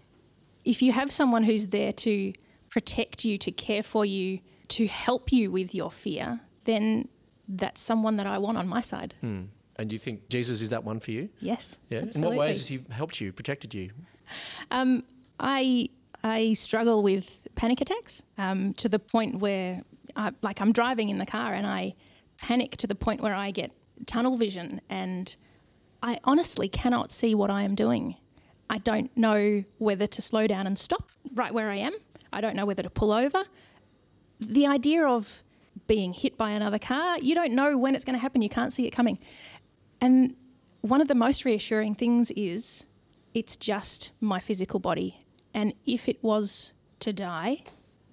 If 0.65 0.83
you 0.83 0.93
have 0.93 1.13
someone 1.13 1.45
who's 1.45 1.69
there 1.69 1.93
to 1.93 2.33
protect 2.71 3.25
you, 3.25 3.39
to 3.39 3.53
care 3.53 3.83
for 3.83 4.05
you, 4.05 4.41
to 4.69 4.87
help 4.87 5.31
you 5.31 5.51
with 5.51 5.75
your 5.75 5.91
fear, 5.91 6.41
then 6.65 7.09
that's 7.49 7.81
someone 7.81 8.17
that 8.17 8.27
I 8.27 8.39
want 8.39 8.59
on 8.59 8.69
my 8.69 8.81
side. 8.81 9.15
And 9.23 9.93
you 9.93 9.99
think 9.99 10.29
Jesus 10.29 10.63
is 10.63 10.71
that 10.71 10.85
one 10.85 11.01
for 11.01 11.11
you? 11.11 11.29
Yes. 11.41 11.79
Yeah. 11.91 12.01
Absolutely. 12.01 12.33
In 12.35 12.39
what 12.39 12.47
ways 12.47 12.59
has 12.59 12.69
he 12.69 12.81
helped 12.91 13.21
you, 13.21 13.33
protected 13.33 13.75
you? 13.75 13.91
Um, 14.71 15.03
I 15.39 15.89
I 16.23 16.55
struggle 16.55 17.03
with 17.03 17.49
panic 17.55 17.81
attacks 17.81 18.23
um, 18.39 18.73
to 18.75 18.89
the 18.89 18.99
point 18.99 19.37
where, 19.41 19.83
I, 20.17 20.33
like, 20.41 20.61
I'm 20.61 20.73
driving 20.73 21.11
in 21.11 21.19
the 21.19 21.27
car 21.27 21.53
and 21.53 21.67
I 21.67 21.95
panic 22.39 22.79
to 22.79 22.87
the 22.87 22.95
point 22.95 23.21
where 23.21 23.35
I 23.35 23.51
get 23.51 23.73
tunnel 24.07 24.37
vision 24.39 24.81
and 24.89 25.37
I 26.03 26.19
honestly 26.25 26.69
cannot 26.69 27.13
see 27.13 27.35
what 27.35 27.51
I 27.51 27.63
am 27.63 27.75
doing. 27.75 28.17
I 28.71 28.79
don't 28.79 29.15
know 29.17 29.65
whether 29.79 30.07
to 30.07 30.23
slow 30.23 30.47
down 30.47 30.67
and 30.67 30.79
stop 30.79 31.11
right 31.35 31.53
where 31.53 31.69
I 31.71 31.77
am. 31.77 31.93
I 32.33 32.41
don't 32.41 32.57
know 32.57 32.65
whether 32.65 32.83
to 32.83 32.91
pull 32.91 33.13
over. 33.13 33.45
The 34.41 34.67
idea 34.67 35.07
of 35.07 35.44
being 35.87 36.13
hit 36.13 36.39
by 36.39 36.51
another 36.51 36.79
car, 36.79 37.19
you 37.19 37.35
don't 37.35 37.55
know 37.55 37.77
when 37.77 37.95
it's 37.95 38.05
going 38.05 38.17
to 38.17 38.21
happen. 38.21 38.43
You 38.43 38.49
can't 38.49 38.73
see 38.73 38.87
it 38.87 38.91
coming. 38.91 39.19
And 40.01 40.37
one 40.81 41.01
of 41.01 41.09
the 41.09 41.15
most 41.15 41.45
reassuring 41.45 41.95
things 41.95 42.31
is 42.33 42.87
it's 43.33 43.57
just 43.57 44.13
my 44.21 44.41
physical 44.41 44.81
body. 44.81 45.25
And 45.53 45.75
if 45.87 46.09
it 46.09 46.23
was 46.23 46.73
to 47.01 47.13
die, 47.13 47.65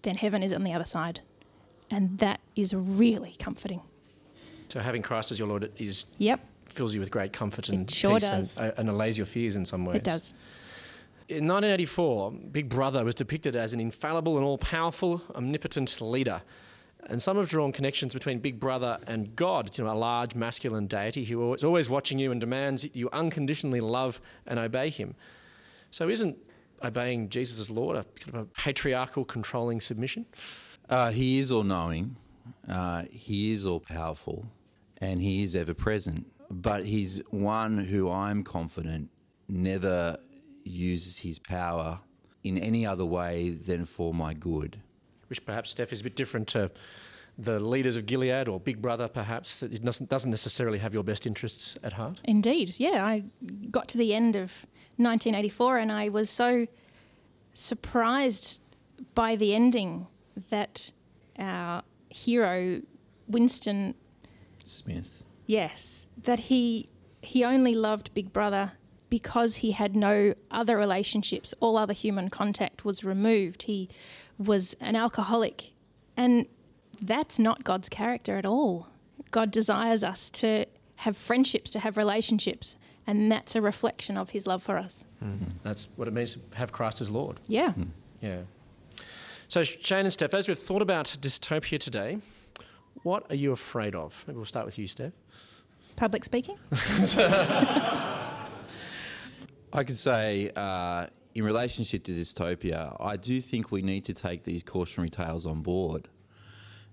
then 0.03 0.15
heaven 0.15 0.43
is 0.43 0.53
on 0.53 0.63
the 0.63 0.73
other 0.73 0.85
side. 0.85 1.21
And 1.89 2.19
that 2.19 2.39
is 2.55 2.73
really 2.73 3.35
comforting. 3.39 3.81
So, 4.69 4.79
having 4.79 5.01
Christ 5.01 5.31
as 5.31 5.39
your 5.39 5.49
Lord 5.49 5.69
is 5.77 6.05
Yep, 6.17 6.39
fills 6.65 6.93
you 6.93 7.01
with 7.01 7.11
great 7.11 7.33
comfort 7.33 7.67
and 7.67 7.91
sure 7.91 8.13
peace 8.13 8.29
does. 8.29 8.57
And, 8.57 8.73
and 8.77 8.89
allays 8.89 9.17
your 9.17 9.27
fears 9.27 9.55
in 9.55 9.65
some 9.65 9.85
ways. 9.85 9.97
it 9.97 10.03
does. 10.03 10.33
In 11.27 11.47
1984, 11.47 12.31
Big 12.51 12.69
Brother 12.69 13.03
was 13.05 13.15
depicted 13.15 13.55
as 13.55 13.73
an 13.73 13.79
infallible 13.79 14.37
and 14.37 14.45
all 14.45 14.57
powerful, 14.57 15.21
omnipotent 15.35 15.99
leader. 16.01 16.41
And 17.07 17.21
some 17.21 17.37
have 17.37 17.49
drawn 17.49 17.71
connections 17.71 18.13
between 18.13 18.39
Big 18.39 18.59
Brother 18.59 18.99
and 19.07 19.35
God, 19.35 19.77
you 19.77 19.83
know, 19.83 19.91
a 19.91 19.93
large 19.93 20.35
masculine 20.35 20.87
deity 20.87 21.25
who 21.25 21.53
is 21.53 21.63
always 21.63 21.89
watching 21.89 22.19
you 22.19 22.31
and 22.31 22.39
demands 22.39 22.87
you 22.93 23.09
unconditionally 23.11 23.81
love 23.81 24.21
and 24.45 24.59
obey 24.59 24.89
him. 24.89 25.15
So, 25.89 26.09
isn't 26.09 26.37
obeying 26.83 27.29
Jesus 27.29 27.69
Lord 27.69 27.97
a 27.97 28.03
kind 28.19 28.35
of 28.35 28.41
a 28.41 28.45
patriarchal, 28.45 29.25
controlling 29.25 29.81
submission? 29.81 30.25
Uh, 30.89 31.11
he 31.11 31.39
is 31.39 31.51
all 31.51 31.63
knowing, 31.63 32.17
uh, 32.67 33.03
he 33.11 33.51
is 33.51 33.65
all 33.65 33.79
powerful, 33.79 34.47
and 34.99 35.21
he 35.21 35.43
is 35.43 35.55
ever 35.55 35.73
present. 35.73 36.27
But 36.49 36.85
he's 36.85 37.21
one 37.29 37.85
who 37.85 38.11
I'm 38.11 38.43
confident 38.43 39.09
never 39.47 40.17
uses 40.63 41.19
his 41.19 41.39
power 41.39 42.01
in 42.43 42.57
any 42.57 42.85
other 42.85 43.05
way 43.05 43.49
than 43.49 43.85
for 43.85 44.13
my 44.13 44.33
good. 44.33 44.81
Which 45.31 45.45
perhaps, 45.45 45.71
Steph, 45.71 45.91
is 45.93 46.01
a 46.01 46.03
bit 46.03 46.15
different 46.15 46.49
to 46.49 46.69
the 47.37 47.59
leaders 47.59 47.95
of 47.95 48.05
Gilead 48.05 48.47
or 48.49 48.59
Big 48.59 48.81
Brother, 48.81 49.07
perhaps, 49.07 49.61
that 49.61 49.71
it 49.73 49.83
doesn't, 49.83 50.09
doesn't 50.09 50.29
necessarily 50.29 50.79
have 50.79 50.93
your 50.93 51.03
best 51.03 51.25
interests 51.25 51.77
at 51.81 51.93
heart. 51.93 52.19
Indeed. 52.25 52.75
Yeah, 52.77 53.05
I 53.05 53.23
got 53.71 53.87
to 53.89 53.97
the 53.97 54.13
end 54.13 54.35
of 54.35 54.65
1984 54.97 55.77
and 55.77 55.91
I 55.91 56.09
was 56.09 56.29
so 56.29 56.67
surprised 57.53 58.61
by 59.15 59.35
the 59.37 59.55
ending 59.55 60.07
that 60.49 60.91
our 61.39 61.83
hero, 62.09 62.81
Winston, 63.27 63.95
Smith. 64.65 65.23
yes, 65.47 66.07
that 66.21 66.41
he 66.41 66.89
he 67.21 67.45
only 67.45 67.73
loved 67.73 68.13
Big 68.13 68.33
Brother 68.33 68.73
because 69.11 69.57
he 69.57 69.71
had 69.73 69.93
no 69.93 70.33
other 70.49 70.77
relationships. 70.77 71.53
All 71.59 71.77
other 71.77 71.93
human 71.93 72.29
contact 72.29 72.85
was 72.85 73.03
removed. 73.03 73.63
He 73.63 73.89
was 74.39 74.73
an 74.79 74.95
alcoholic. 74.95 75.73
And 76.15 76.47
that's 76.99 77.37
not 77.37 77.65
God's 77.65 77.89
character 77.89 78.37
at 78.37 78.45
all. 78.45 78.87
God 79.29 79.51
desires 79.51 80.01
us 80.01 80.31
to 80.31 80.65
have 80.97 81.17
friendships, 81.17 81.71
to 81.71 81.79
have 81.79 81.97
relationships, 81.97 82.77
and 83.05 83.29
that's 83.29 83.53
a 83.53 83.61
reflection 83.61 84.15
of 84.15 84.29
his 84.29 84.47
love 84.47 84.63
for 84.63 84.77
us. 84.77 85.03
Mm-hmm. 85.21 85.57
That's 85.61 85.89
what 85.97 86.07
it 86.07 86.13
means 86.13 86.35
to 86.35 86.57
have 86.57 86.71
Christ 86.71 87.01
as 87.01 87.09
Lord. 87.09 87.41
Yeah. 87.47 87.73
Mm. 87.73 87.87
Yeah. 88.21 88.41
So, 89.49 89.63
Shane 89.63 90.05
and 90.05 90.13
Steph, 90.13 90.33
as 90.33 90.47
we've 90.47 90.57
thought 90.57 90.81
about 90.81 91.17
dystopia 91.19 91.79
today, 91.79 92.19
what 93.03 93.29
are 93.29 93.35
you 93.35 93.51
afraid 93.51 93.93
of? 93.93 94.23
Maybe 94.25 94.37
we'll 94.37 94.45
start 94.45 94.65
with 94.65 94.79
you, 94.79 94.87
Steph. 94.87 95.11
Public 95.97 96.23
speaking? 96.23 96.57
I 99.73 99.85
could 99.85 99.95
say, 99.95 100.51
uh, 100.53 101.07
in 101.33 101.45
relationship 101.45 102.03
to 102.03 102.11
dystopia, 102.11 102.97
I 102.99 103.15
do 103.15 103.39
think 103.39 103.71
we 103.71 103.81
need 103.81 104.03
to 104.05 104.13
take 104.13 104.43
these 104.43 104.63
cautionary 104.63 105.09
tales 105.09 105.45
on 105.45 105.61
board 105.61 106.09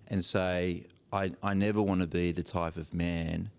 and 0.07 0.25
say, 0.25 0.87
I, 1.13 1.33
I 1.43 1.55
never 1.55 1.83
want 1.83 2.03
to 2.03 2.07
be 2.07 2.31
the 2.31 2.45
type 2.45 2.77
of 2.77 2.95
man 2.95 3.51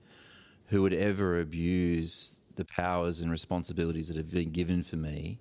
who 0.67 0.81
would 0.83 0.93
ever 0.93 1.37
abuse 1.37 2.43
the 2.55 2.63
powers 2.63 3.19
and 3.19 3.29
responsibilities 3.29 4.07
that 4.07 4.15
have 4.15 4.31
been 4.31 4.51
given 4.51 4.83
for 4.83 4.95
me, 4.95 5.39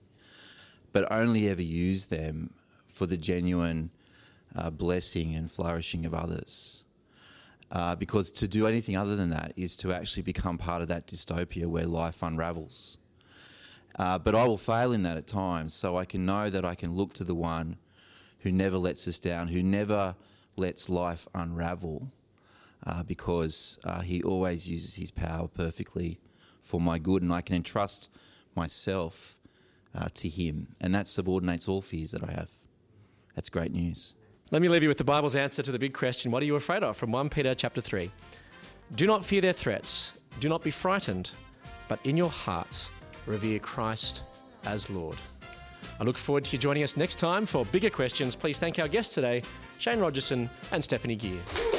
but 0.93 1.11
only 1.13 1.49
ever 1.49 1.63
use 1.63 2.07
them 2.07 2.55
for 2.89 3.07
the 3.07 3.17
genuine 3.17 3.91
uh, 4.57 4.71
blessing 4.71 5.37
and 5.37 5.53
flourishing 5.53 6.05
of 6.05 6.13
others. 6.13 6.85
Uh, 7.71 7.95
because 7.95 8.33
to 8.33 8.49
do 8.49 8.67
anything 8.67 8.97
other 8.97 9.15
than 9.15 9.31
that 9.31 9.53
is 9.55 9.77
to 9.77 9.93
actually 9.93 10.23
become 10.23 10.59
part 10.59 10.83
of 10.83 10.89
that 10.89 11.07
dystopia 11.07 11.67
where 11.67 11.87
life 11.87 12.25
unravels. 12.25 12.99
Uh, 13.99 14.19
but 14.19 14.35
I 14.35 14.47
will 14.47 14.59
fail 14.59 14.93
in 14.93 15.03
that 15.03 15.17
at 15.17 15.27
times, 15.27 15.75
so 15.75 15.97
I 15.97 16.05
can 16.05 16.25
know 16.25 16.49
that 16.51 16.65
I 16.65 16.75
can 16.77 16.93
look 16.93 17.13
to 17.15 17.25
the 17.25 17.35
one 17.35 17.77
who 18.43 18.53
never 18.53 18.79
lets 18.79 19.09
us 19.09 19.19
down, 19.19 19.49
who 19.49 19.63
never 19.63 20.15
lets 20.57 20.89
life 20.89 21.27
unravel, 21.35 22.13
uh, 22.87 23.03
because 23.03 23.79
uh, 23.83 24.01
he 24.01 24.23
always 24.23 24.69
uses 24.69 24.95
his 24.95 25.11
power 25.11 25.49
perfectly 25.49 26.21
for 26.63 26.81
my 26.81 26.99
good, 26.99 27.23
and 27.23 27.33
I 27.33 27.41
can 27.41 27.57
entrust 27.57 28.09
myself 28.55 29.39
uh, 29.95 30.09
to 30.15 30.29
him, 30.29 30.69
and 30.81 30.95
that 30.95 31.09
subordinates 31.09 31.69
all 31.69 31.81
fears 31.81 32.13
that 32.13 32.23
I 32.23 32.31
have. 32.31 32.51
That's 33.35 33.49
great 33.49 33.73
news. 33.73 34.15
Let 34.51 34.63
me 34.63 34.69
leave 34.69 34.83
you 34.83 34.89
with 34.89 34.99
the 34.99 35.05
Bible's 35.05 35.37
answer 35.37 35.63
to 35.63 35.73
the 35.73 35.79
big 35.79 35.93
question 35.93 36.31
what 36.31 36.43
are 36.43 36.47
you 36.47 36.57
afraid 36.57 36.85
of? 36.85 36.97
From 36.97 37.11
1 37.11 37.31
Peter 37.31 37.55
chapter 37.55 37.81
3. 37.81 38.11
Do 38.95 39.07
not 39.07 39.25
fear 39.25 39.41
their 39.41 39.53
threats, 39.53 40.13
do 40.39 40.49
not 40.49 40.63
be 40.63 40.71
frightened, 40.71 41.33
but 41.89 41.99
in 42.05 42.17
your 42.17 42.31
hearts 42.31 42.91
revere 43.29 43.59
Christ 43.59 44.23
as 44.65 44.91
Lord. 44.91 45.17
I 46.01 46.05
look 46.05 46.19
forward 46.19 46.45
to 46.47 46.53
you 46.53 46.59
joining 46.59 46.83
us 46.83 46.97
next 46.97 47.19
time 47.19 47.47
for 47.47 47.65
bigger 47.67 47.91
questions. 47.91 48.35
Please 48.35 48.59
thank 48.59 48.79
our 48.79 48.89
guests 48.89 49.15
today, 49.15 49.43
Shane 49.79 50.01
Rogerson 50.01 50.49
and 50.73 50.83
Stephanie 50.83 51.17
Gear. 51.17 51.78